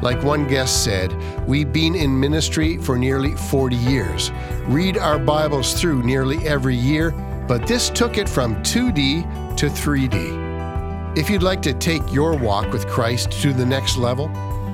Like 0.00 0.22
one 0.22 0.46
guest 0.46 0.84
said, 0.84 1.12
we've 1.46 1.72
been 1.72 1.94
in 1.94 2.18
ministry 2.18 2.78
for 2.78 2.96
nearly 2.96 3.34
40 3.34 3.74
years, 3.74 4.30
read 4.66 4.96
our 4.96 5.18
Bibles 5.18 5.80
through 5.80 6.04
nearly 6.04 6.46
every 6.46 6.76
year, 6.76 7.10
but 7.48 7.66
this 7.66 7.90
took 7.90 8.16
it 8.16 8.28
from 8.28 8.56
2D 8.62 9.56
to 9.56 9.66
3D. 9.66 11.18
If 11.18 11.28
you'd 11.28 11.42
like 11.42 11.62
to 11.62 11.74
take 11.74 12.12
your 12.12 12.36
walk 12.36 12.72
with 12.72 12.86
Christ 12.86 13.32
to 13.42 13.52
the 13.52 13.66
next 13.66 13.96
level, 13.96 14.30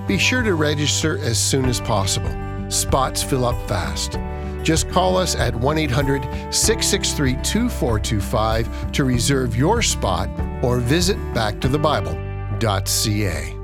be 0.07 0.19
sure 0.19 0.43
to 0.43 0.55
register 0.55 1.19
as 1.19 1.39
soon 1.39 1.65
as 1.65 1.81
possible. 1.81 2.35
Spots 2.71 3.23
fill 3.23 3.47
up 3.47 3.57
fast. 3.67 4.19
Just 4.65 4.89
call 4.89 5.17
us 5.17 5.37
at 5.37 5.55
1 5.55 5.79
800 5.79 6.23
663 6.53 7.35
2425 7.43 8.93
to 8.93 9.05
reserve 9.05 9.55
your 9.55 9.83
spot 9.83 10.29
or 10.63 10.79
visit 10.79 11.19
backtothebible.ca. 11.35 13.64